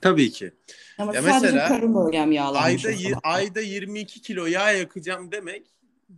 Tabii 0.00 0.30
ki. 0.30 0.52
Ama 0.98 1.14
Ya 1.14 1.22
sadece 1.22 1.46
mesela 1.46 1.68
karın 1.68 1.94
bölgem 1.94 2.32
yağlanmış 2.32 2.86
ayda 2.86 3.18
ayda 3.22 3.60
22 3.60 4.20
kilo 4.20 4.46
yağ 4.46 4.72
yakacağım 4.72 5.32
demek 5.32 5.66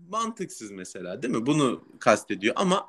mantıksız 0.09 0.71
mesela 0.71 1.23
değil 1.23 1.35
mi? 1.35 1.47
Bunu 1.47 1.85
kastediyor 1.99 2.55
ama 2.57 2.89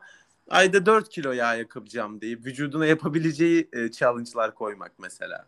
ayda 0.50 0.86
4 0.86 1.10
kilo 1.10 1.32
yağ 1.32 1.56
yakacağım 1.56 2.22
deyip 2.22 2.46
vücuduna 2.46 2.86
yapabileceği 2.86 3.70
e, 3.74 3.92
challenge'lar 3.92 4.56
koymak 4.56 4.92
mesela. 5.00 5.48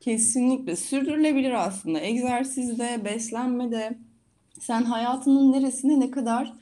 Kesinlikle 0.00 0.76
sürdürülebilir 0.76 1.66
aslında. 1.66 2.00
Egzersizde, 2.00 3.00
beslenmede 3.04 3.98
sen 4.60 4.82
hayatının 4.82 5.52
neresine 5.52 6.00
ne 6.00 6.10
kadar 6.10 6.52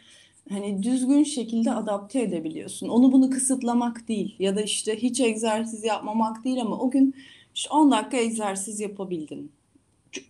hani 0.49 0.83
düzgün 0.83 1.25
şekilde 1.25 1.73
adapte 1.73 2.23
edebiliyorsun. 2.23 2.89
Onu 2.89 3.13
bunu 3.13 3.31
kısıtlamak 3.31 4.09
değil 4.09 4.37
ya 4.39 4.57
da 4.57 4.63
işte 4.63 4.97
hiç 5.03 5.21
egzersiz 5.21 5.85
yapmamak 5.85 6.45
değil 6.45 6.61
ama 6.61 6.79
o 6.79 6.91
gün 6.91 7.15
işte 7.57 7.71
10 7.71 7.91
dakika 7.91 8.17
egzersiz 8.17 8.81
yapabildin. 8.81 9.53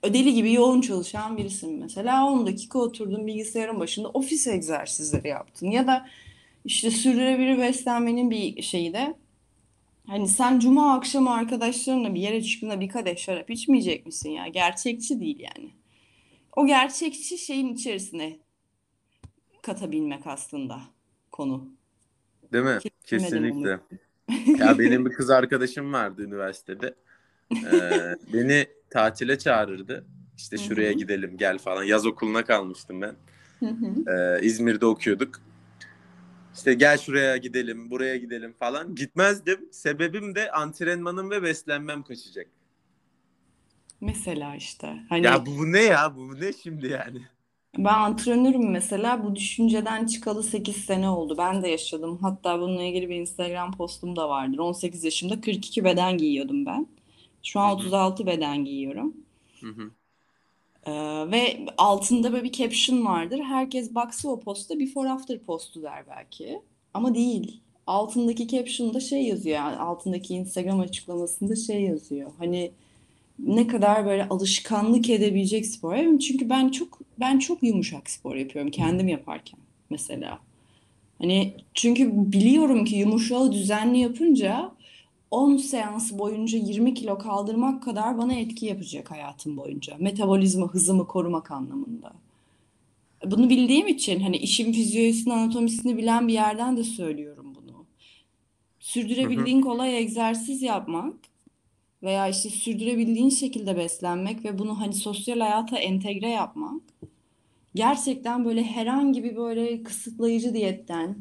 Deli 0.04 0.34
gibi 0.34 0.52
yoğun 0.52 0.80
çalışan 0.80 1.36
birisin 1.36 1.78
mesela 1.78 2.26
10 2.26 2.46
dakika 2.46 2.78
oturdun 2.78 3.26
bilgisayarın 3.26 3.80
başında 3.80 4.08
ofis 4.08 4.46
egzersizleri 4.46 5.28
yaptın 5.28 5.70
ya 5.70 5.86
da 5.86 6.08
işte 6.64 6.90
sürdürülebilir 6.90 7.58
beslenmenin 7.58 8.30
bir 8.30 8.62
şeyi 8.62 8.92
de 8.92 9.14
Hani 10.06 10.28
sen 10.28 10.58
cuma 10.58 10.94
akşamı 10.94 11.34
arkadaşlarınla 11.34 12.14
bir 12.14 12.20
yere 12.20 12.42
çıktığında 12.42 12.80
bir 12.80 12.88
kadeh 12.88 13.16
şarap 13.16 13.50
içmeyecek 13.50 14.06
misin 14.06 14.30
ya? 14.30 14.48
Gerçekçi 14.48 15.20
değil 15.20 15.38
yani. 15.38 15.70
O 16.56 16.66
gerçekçi 16.66 17.38
şeyin 17.38 17.74
içerisine 17.74 18.38
katabilmek 19.62 20.26
aslında 20.26 20.80
konu. 21.32 21.68
Değil 22.52 22.64
mi? 22.64 22.78
Kesinlikle. 23.04 23.80
Ya 24.58 24.78
benim 24.78 25.06
bir 25.06 25.10
kız 25.10 25.30
arkadaşım 25.30 25.92
vardı 25.92 26.22
üniversitede. 26.22 26.94
Ee, 27.64 28.16
beni 28.32 28.66
tatile 28.90 29.38
çağırırdı. 29.38 30.06
İşte 30.36 30.58
şuraya 30.58 30.92
gidelim 30.92 31.36
gel 31.36 31.58
falan. 31.58 31.84
Yaz 31.84 32.06
okuluna 32.06 32.44
kalmıştım 32.44 33.00
ben. 33.00 33.16
Ee, 34.08 34.40
İzmir'de 34.42 34.86
okuyorduk. 34.86 35.40
İşte 36.54 36.74
gel 36.74 36.98
şuraya 36.98 37.36
gidelim, 37.36 37.90
buraya 37.90 38.16
gidelim 38.16 38.52
falan. 38.52 38.94
Gitmezdim. 38.94 39.68
Sebebim 39.72 40.34
de 40.34 40.50
antrenmanım 40.50 41.30
ve 41.30 41.42
beslenmem 41.42 42.02
kaçacak. 42.02 42.46
Mesela 44.00 44.56
işte 44.56 44.96
hani 45.08 45.24
Ya 45.26 45.46
bu, 45.46 45.58
bu 45.58 45.72
ne 45.72 45.82
ya? 45.82 46.16
Bu 46.16 46.40
ne 46.40 46.52
şimdi 46.52 46.86
yani? 46.86 47.22
ben 47.78 47.94
antrenörüm 47.94 48.70
mesela 48.70 49.24
bu 49.24 49.36
düşünceden 49.36 50.06
çıkalı 50.06 50.42
8 50.42 50.76
sene 50.76 51.08
oldu. 51.08 51.34
Ben 51.38 51.62
de 51.62 51.68
yaşadım. 51.68 52.18
Hatta 52.22 52.60
bununla 52.60 52.82
ilgili 52.82 53.08
bir 53.08 53.16
Instagram 53.16 53.72
postum 53.76 54.16
da 54.16 54.28
vardır. 54.28 54.58
18 54.58 55.04
yaşımda 55.04 55.40
42 55.40 55.84
beden 55.84 56.18
giyiyordum 56.18 56.66
ben. 56.66 56.86
Şu 57.46 57.60
an 57.60 57.70
hı. 57.70 57.74
36 57.74 58.26
beden 58.26 58.64
giyiyorum. 58.64 59.14
Hı 59.60 59.66
hı. 59.66 59.90
Ee, 60.86 61.30
ve 61.30 61.66
altında 61.78 62.32
böyle 62.32 62.44
bir 62.44 62.52
caption 62.52 63.06
vardır. 63.06 63.40
Herkes 63.40 63.94
baksa 63.94 64.28
o 64.28 64.40
posta 64.40 64.78
before 64.78 65.10
after 65.10 65.38
postu 65.38 65.82
der 65.82 66.04
belki. 66.08 66.60
Ama 66.94 67.14
değil. 67.14 67.60
Altındaki 67.86 68.48
caption'da 68.48 69.00
şey 69.00 69.22
yazıyor 69.22 69.56
yani 69.56 69.76
altındaki 69.76 70.34
Instagram 70.34 70.80
açıklamasında 70.80 71.56
şey 71.56 71.82
yazıyor. 71.82 72.30
Hani 72.38 72.70
ne 73.38 73.66
kadar 73.66 74.06
böyle 74.06 74.28
alışkanlık 74.28 75.10
edebilecek 75.10 75.66
spor. 75.66 75.94
Evet, 75.94 76.20
Çünkü 76.20 76.50
ben 76.50 76.68
çok 76.68 76.98
ben 77.20 77.38
çok 77.38 77.62
yumuşak 77.62 78.10
spor 78.10 78.34
yapıyorum 78.36 78.70
kendim 78.70 79.08
yaparken 79.08 79.60
mesela. 79.90 80.38
Hani 81.18 81.54
çünkü 81.74 82.32
biliyorum 82.32 82.84
ki 82.84 82.96
yumuşağı 82.96 83.52
düzenli 83.52 83.98
yapınca 83.98 84.75
10 85.30 85.56
seans 85.56 86.12
boyunca 86.12 86.58
20 86.58 86.94
kilo 86.94 87.18
kaldırmak 87.18 87.82
kadar 87.82 88.18
bana 88.18 88.34
etki 88.34 88.66
yapacak 88.66 89.10
hayatım 89.10 89.56
boyunca. 89.56 89.96
Metabolizma 89.98 90.66
hızımı 90.74 91.06
korumak 91.06 91.50
anlamında. 91.50 92.12
Bunu 93.24 93.50
bildiğim 93.50 93.88
için 93.88 94.20
hani 94.20 94.36
işin 94.36 94.72
fizyolojisini, 94.72 95.32
anatomisini 95.34 95.96
bilen 95.96 96.28
bir 96.28 96.32
yerden 96.32 96.76
de 96.76 96.84
söylüyorum 96.84 97.54
bunu. 97.54 97.84
Sürdürebildiğin 98.80 99.60
kolay 99.60 99.98
egzersiz 99.98 100.62
yapmak 100.62 101.14
veya 102.02 102.28
işte 102.28 102.50
sürdürebildiğin 102.50 103.30
şekilde 103.30 103.76
beslenmek 103.76 104.44
ve 104.44 104.58
bunu 104.58 104.80
hani 104.80 104.94
sosyal 104.94 105.40
hayata 105.40 105.78
entegre 105.78 106.28
yapmak 106.28 106.82
gerçekten 107.74 108.44
böyle 108.44 108.64
herhangi 108.64 109.24
bir 109.24 109.36
böyle 109.36 109.82
kısıtlayıcı 109.82 110.54
diyetten 110.54 111.16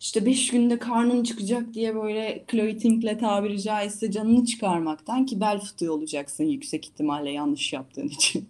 işte 0.00 0.26
5 0.26 0.50
günde 0.50 0.78
karnın 0.78 1.22
çıkacak 1.24 1.74
diye 1.74 1.94
böyle 1.94 2.44
clothing'le 2.50 3.18
tabiri 3.20 3.62
caizse 3.62 4.10
canını 4.10 4.44
çıkarmaktan 4.44 5.26
ki 5.26 5.40
bel 5.40 5.60
fıtığı 5.60 5.92
olacaksın 5.92 6.44
yüksek 6.44 6.86
ihtimalle 6.86 7.30
yanlış 7.30 7.72
yaptığın 7.72 8.08
için. 8.08 8.48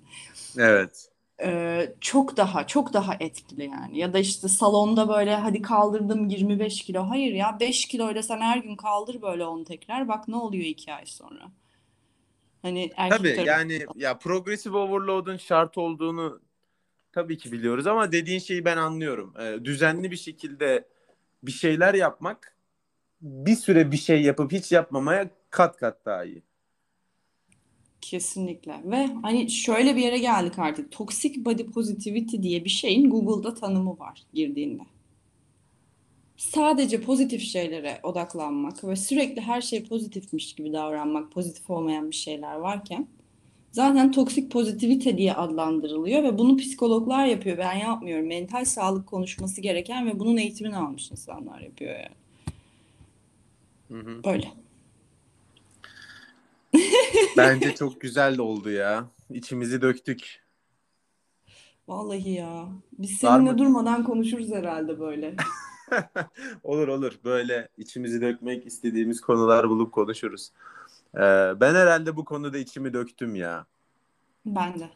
Evet. 0.58 1.08
Ee, 1.42 1.94
çok 2.00 2.36
daha 2.36 2.66
çok 2.66 2.92
daha 2.92 3.14
etkili 3.20 3.64
yani. 3.64 3.98
Ya 3.98 4.12
da 4.12 4.18
işte 4.18 4.48
salonda 4.48 5.08
böyle 5.08 5.36
hadi 5.36 5.62
kaldırdım 5.62 6.28
25 6.28 6.82
kilo. 6.82 7.02
Hayır 7.08 7.32
ya 7.32 7.56
5 7.60 7.84
kiloyla 7.84 8.22
sen 8.22 8.40
her 8.40 8.58
gün 8.58 8.76
kaldır 8.76 9.22
böyle 9.22 9.44
10 9.44 9.64
tekrar. 9.64 10.08
Bak 10.08 10.28
ne 10.28 10.36
oluyor 10.36 10.64
2 10.64 10.92
ay 10.92 11.06
sonra. 11.06 11.50
Hani 12.62 12.92
erkek 12.96 13.18
Tabii 13.18 13.34
tarafı. 13.34 13.48
yani 13.48 13.86
ya 13.96 14.18
progressive 14.18 14.76
overload'un 14.76 15.36
şart 15.36 15.78
olduğunu 15.78 16.40
tabii 17.12 17.38
ki 17.38 17.52
biliyoruz 17.52 17.86
ama 17.86 18.12
dediğin 18.12 18.38
şeyi 18.38 18.64
ben 18.64 18.76
anlıyorum. 18.76 19.34
Ee, 19.40 19.64
düzenli 19.64 20.10
bir 20.10 20.16
şekilde 20.16 20.88
bir 21.42 21.52
şeyler 21.52 21.94
yapmak 21.94 22.56
bir 23.20 23.56
süre 23.56 23.92
bir 23.92 23.96
şey 23.96 24.22
yapıp 24.22 24.52
hiç 24.52 24.72
yapmamaya 24.72 25.30
kat 25.50 25.76
kat 25.76 26.06
daha 26.06 26.24
iyi. 26.24 26.42
Kesinlikle. 28.00 28.80
Ve 28.84 29.06
hani 29.06 29.50
şöyle 29.50 29.96
bir 29.96 30.02
yere 30.02 30.18
geldik 30.18 30.58
artık. 30.58 30.92
Toxic 30.92 31.44
body 31.44 31.66
positivity 31.66 32.36
diye 32.42 32.64
bir 32.64 32.70
şeyin 32.70 33.10
Google'da 33.10 33.54
tanımı 33.54 33.98
var 33.98 34.22
girdiğinde. 34.34 34.82
Sadece 36.36 37.00
pozitif 37.00 37.42
şeylere 37.42 38.00
odaklanmak 38.02 38.84
ve 38.84 38.96
sürekli 38.96 39.40
her 39.40 39.60
şey 39.60 39.84
pozitifmiş 39.84 40.54
gibi 40.54 40.72
davranmak, 40.72 41.32
pozitif 41.32 41.70
olmayan 41.70 42.10
bir 42.10 42.16
şeyler 42.16 42.54
varken 42.54 43.08
zaten 43.76 44.12
toksik 44.12 44.52
pozitivite 44.52 45.18
diye 45.18 45.34
adlandırılıyor 45.34 46.22
ve 46.22 46.38
bunu 46.38 46.56
psikologlar 46.56 47.26
yapıyor. 47.26 47.58
Ben 47.58 47.74
yapmıyorum. 47.74 48.26
Mental 48.26 48.64
sağlık 48.64 49.06
konuşması 49.06 49.60
gereken 49.60 50.06
ve 50.06 50.18
bunun 50.18 50.36
eğitimini 50.36 50.76
almış 50.76 51.10
insanlar 51.10 51.60
yapıyor 51.60 51.94
yani. 51.94 52.16
Hı 53.88 54.10
hı. 54.10 54.24
Böyle. 54.24 54.52
Bence 57.36 57.74
çok 57.74 58.00
güzel 58.00 58.38
oldu 58.38 58.70
ya. 58.70 59.04
İçimizi 59.30 59.82
döktük. 59.82 60.42
Vallahi 61.88 62.30
ya. 62.30 62.68
Biz 62.98 63.24
Var 63.24 63.30
seninle 63.30 63.52
mı? 63.52 63.58
durmadan 63.58 64.04
konuşuruz 64.04 64.52
herhalde 64.52 65.00
böyle. 65.00 65.34
Olur 66.62 66.88
olur. 66.88 67.12
Böyle 67.24 67.68
içimizi 67.78 68.20
dökmek 68.20 68.66
istediğimiz 68.66 69.20
konular 69.20 69.68
bulup 69.68 69.92
konuşuruz. 69.92 70.50
Ee, 71.14 71.20
ben 71.60 71.74
herhalde 71.74 72.16
bu 72.16 72.24
konuda 72.24 72.58
içimi 72.58 72.92
döktüm 72.92 73.34
ya. 73.34 73.66
Ben 74.46 74.74
de. 74.80 74.90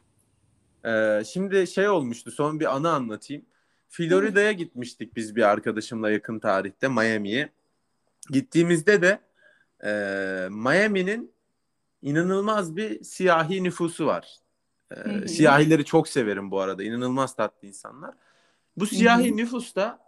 Ee, 0.89 1.25
şimdi 1.25 1.67
şey 1.67 1.89
olmuştu. 1.89 2.31
Son 2.31 2.61
bir 2.61 2.77
anı 2.77 2.91
anlatayım. 2.91 3.45
Florida'ya 3.89 4.53
gitmiştik 4.53 5.17
biz 5.17 5.37
bir 5.37 5.43
arkadaşımla 5.43 6.11
yakın 6.11 6.39
tarihte 6.39 6.89
Miami'ye. 6.89 7.49
Gittiğimizde 8.31 9.03
de 9.03 9.21
e, 9.85 10.49
Miami'nin 10.51 11.33
inanılmaz 12.03 12.77
bir 12.77 13.05
siyahi 13.05 13.65
nüfusu 13.65 14.07
var. 14.07 14.41
Ee, 14.97 15.29
siyahileri 15.29 15.85
çok 15.85 16.09
severim 16.09 16.51
bu 16.51 16.61
arada. 16.61 16.83
İnanılmaz 16.83 17.37
tatlı 17.37 17.69
insanlar. 17.69 18.15
Bu 18.77 18.87
siyahi 18.87 19.37
nüfusta 19.37 19.99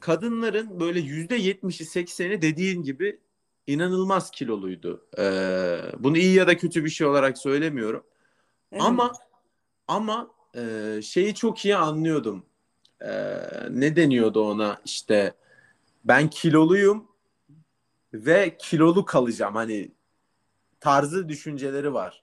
kadınların 0.00 0.80
böyle 0.80 1.00
yüzde 1.00 1.36
yetmişi 1.36 1.84
sekseni 1.84 2.42
dediğin 2.42 2.82
gibi 2.82 3.20
inanılmaz 3.72 4.30
kiloluydu. 4.30 5.06
Ee, 5.18 5.78
bunu 5.98 6.18
iyi 6.18 6.34
ya 6.34 6.46
da 6.46 6.56
kötü 6.56 6.84
bir 6.84 6.90
şey 6.90 7.06
olarak 7.06 7.38
söylemiyorum. 7.38 8.04
Evet. 8.72 8.82
Ama 8.82 9.12
ama 9.88 10.30
e, 10.56 11.00
şeyi 11.02 11.34
çok 11.34 11.64
iyi 11.64 11.76
anlıyordum. 11.76 12.44
Ee, 13.00 13.38
ne 13.70 13.96
deniyordu 13.96 14.40
ona 14.50 14.80
işte 14.84 15.34
ben 16.04 16.30
kiloluyum 16.30 17.08
ve 18.14 18.56
kilolu 18.58 19.04
kalacağım. 19.04 19.54
Hani 19.54 19.92
tarzı 20.80 21.28
düşünceleri 21.28 21.94
var. 21.94 22.22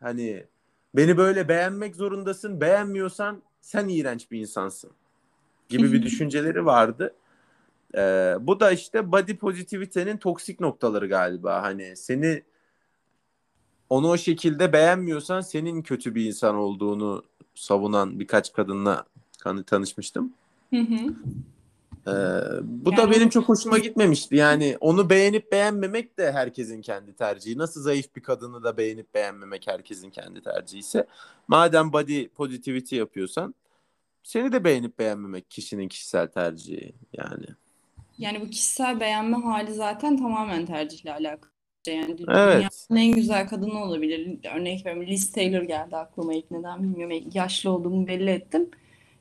Hani 0.00 0.46
beni 0.94 1.16
böyle 1.16 1.48
beğenmek 1.48 1.96
zorundasın. 1.96 2.60
Beğenmiyorsan 2.60 3.42
sen 3.60 3.88
iğrenç 3.88 4.30
bir 4.30 4.40
insansın 4.40 4.90
gibi 5.68 5.92
bir 5.92 6.02
düşünceleri 6.06 6.66
vardı. 6.66 7.14
Ee, 7.94 8.34
bu 8.40 8.60
da 8.60 8.72
işte 8.72 9.12
body 9.12 9.36
positivite'nin 9.36 10.16
toksik 10.16 10.60
noktaları 10.60 11.08
galiba. 11.08 11.62
Hani 11.62 11.96
seni 11.96 12.42
onu 13.90 14.08
o 14.08 14.16
şekilde 14.16 14.72
beğenmiyorsan 14.72 15.40
senin 15.40 15.82
kötü 15.82 16.14
bir 16.14 16.26
insan 16.26 16.54
olduğunu 16.54 17.24
savunan 17.54 18.20
birkaç 18.20 18.52
kadınla 18.52 19.04
tanışmıştım. 19.66 20.32
Hı 20.70 20.80
hı. 20.80 21.14
Ee, 22.06 22.12
bu 22.62 22.90
Yani 22.90 22.96
da 22.96 23.10
benim 23.10 23.28
çok 23.28 23.48
hoşuma 23.48 23.78
gitmemişti. 23.78 24.36
Yani 24.36 24.76
onu 24.80 25.10
beğenip 25.10 25.52
beğenmemek 25.52 26.18
de 26.18 26.32
herkesin 26.32 26.82
kendi 26.82 27.12
tercihi. 27.12 27.58
Nasıl 27.58 27.82
zayıf 27.82 28.16
bir 28.16 28.22
kadını 28.22 28.62
da 28.62 28.76
beğenip 28.76 29.14
beğenmemek 29.14 29.66
herkesin 29.66 30.10
kendi 30.10 30.42
tercihi 30.42 30.80
ise. 30.80 31.06
Madem 31.48 31.92
body 31.92 32.28
positivity 32.28 32.96
yapıyorsan 32.96 33.54
seni 34.22 34.52
de 34.52 34.64
beğenip 34.64 34.98
beğenmemek 34.98 35.50
kişinin 35.50 35.88
kişisel 35.88 36.26
tercihi 36.26 36.92
yani. 37.12 37.46
Yani 38.22 38.40
bu 38.40 38.50
kişisel 38.50 39.00
beğenme 39.00 39.36
hali 39.36 39.74
zaten 39.74 40.16
tamamen 40.16 40.66
tercihle 40.66 41.12
alakalı. 41.12 41.52
Yani 41.86 42.16
Evet. 42.28 42.56
dünyanın 42.88 43.08
en 43.08 43.12
güzel 43.12 43.48
kadını 43.48 43.84
olabilir. 43.84 44.38
Örnek 44.56 44.86
veriyorum 44.86 45.10
Liz 45.10 45.32
Taylor 45.32 45.62
geldi 45.62 45.96
aklıma 45.96 46.34
ilk 46.34 46.50
neden 46.50 46.82
bilmiyorum. 46.82 47.30
Yaşlı 47.34 47.70
olduğumu 47.70 48.06
belli 48.06 48.30
ettim. 48.30 48.70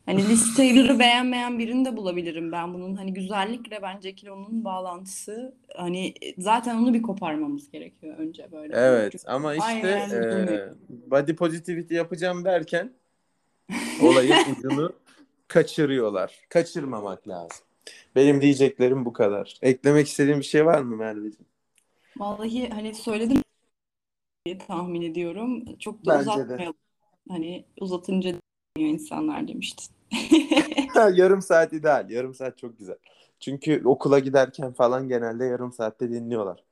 Hani 0.05 0.29
Liz 0.29 0.55
Taylor'ı 0.55 0.99
beğenmeyen 0.99 1.59
birini 1.59 1.85
de 1.85 1.97
bulabilirim 1.97 2.51
ben 2.51 2.73
bunun. 2.73 2.95
Hani 2.95 3.13
güzellikle 3.13 3.81
bence 3.81 4.15
kilonun 4.15 4.63
bağlantısı 4.63 5.55
hani 5.75 6.13
zaten 6.37 6.75
onu 6.75 6.93
bir 6.93 7.01
koparmamız 7.01 7.71
gerekiyor 7.71 8.17
önce 8.17 8.51
böyle. 8.51 8.73
Evet 8.75 9.23
ama 9.27 9.49
Aynen 9.49 10.05
işte 10.05 10.15
öyle. 10.15 10.53
e, 10.53 10.69
body 11.11 11.35
positivity 11.35 11.95
yapacağım 11.95 12.45
derken 12.45 12.93
olayın 14.01 14.37
ucunu 14.57 14.93
kaçırıyorlar. 15.47 16.39
Kaçırmamak 16.49 17.27
lazım. 17.27 17.65
Benim 18.15 18.41
diyeceklerim 18.41 19.05
bu 19.05 19.13
kadar. 19.13 19.57
Eklemek 19.61 20.07
istediğin 20.07 20.39
bir 20.39 20.43
şey 20.43 20.65
var 20.65 20.81
mı 20.81 20.95
Merveciğim? 20.95 21.45
Vallahi 22.17 22.69
hani 22.69 22.95
söyledim 22.95 23.41
diye 24.45 24.57
tahmin 24.57 25.01
ediyorum. 25.01 25.77
Çok 25.79 26.05
da 26.05 26.13
Bence 26.13 26.25
de. 26.25 26.31
uzatmayalım. 26.31 26.75
Hani 27.29 27.65
uzatınca 27.79 28.29
dinliyor 28.29 28.93
insanlar 28.93 29.47
demiştin. 29.47 29.95
yarım 31.13 31.41
saat 31.41 31.73
ideal. 31.73 32.09
Yarım 32.09 32.33
saat 32.33 32.57
çok 32.57 32.79
güzel. 32.79 32.97
Çünkü 33.39 33.81
okula 33.85 34.19
giderken 34.19 34.73
falan 34.73 35.07
genelde 35.07 35.45
yarım 35.45 35.71
saatte 35.71 36.09
dinliyorlar. 36.09 36.63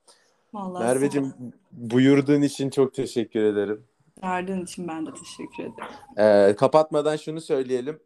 Vallahi 0.54 0.84
Merveciğim 0.84 1.34
buyurduğun 1.72 2.41
için 2.41 2.69
çok 2.69 2.93
teşekkür 2.93 3.43
ederim. 3.43 3.84
Çağırdığın 4.22 4.63
için 4.63 4.88
ben 4.88 5.06
de 5.06 5.10
teşekkür 5.13 5.63
ederim. 5.63 6.50
Ee, 6.52 6.56
kapatmadan 6.56 7.15
şunu 7.15 7.41
söyleyelim. 7.41 8.00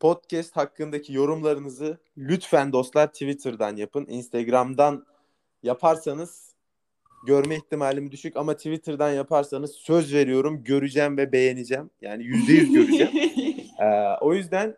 Podcast 0.00 0.56
hakkındaki 0.56 1.12
yorumlarınızı 1.12 1.98
lütfen 2.18 2.72
dostlar 2.72 3.06
Twitter'dan 3.06 3.76
yapın. 3.76 4.06
Instagram'dan 4.08 5.06
yaparsanız 5.62 6.46
görme 7.26 7.56
ihtimalim 7.56 8.10
düşük 8.10 8.36
ama 8.36 8.54
Twitter'dan 8.56 9.10
yaparsanız 9.12 9.72
söz 9.72 10.14
veriyorum 10.14 10.64
göreceğim 10.64 11.16
ve 11.16 11.32
beğeneceğim. 11.32 11.90
Yani 12.00 12.24
yüzde 12.24 12.52
yüz 12.52 12.72
göreceğim. 12.72 13.12
Ee, 13.80 14.16
o 14.20 14.34
yüzden 14.34 14.76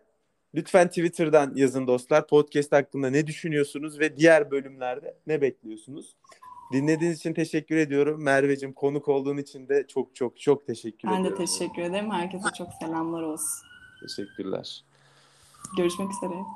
lütfen 0.54 0.88
Twitter'dan 0.88 1.52
yazın 1.54 1.87
dostlar. 1.87 2.26
Podcast 2.26 2.72
hakkında 2.72 3.11
ne 3.11 3.26
düşünüyorsunuz 3.26 4.00
ve 4.00 4.16
diğer 4.16 4.50
bölümlerde 4.50 5.16
ne 5.26 5.40
bekliyorsunuz? 5.40 6.16
Dinlediğiniz 6.72 7.18
için 7.18 7.35
teşekkür 7.35 7.76
ediyorum. 7.76 8.22
Merveciğim 8.22 8.72
konuk 8.72 9.09
olduğun 9.09 9.37
için 9.37 9.68
de 9.68 9.87
çok 9.88 10.14
çok 10.14 10.40
çok 10.40 10.66
teşekkür 10.66 11.09
Ben 11.09 11.16
de 11.16 11.20
ediyorum. 11.20 11.46
teşekkür 11.46 11.83
ederim. 11.83 12.11
Herkese 12.11 12.48
çok 12.59 12.68
selamlar 12.81 13.22
olsun. 13.22 13.66
Teşekkürler. 14.00 14.85
Görüşmek 15.76 16.11
üzere. 16.12 16.46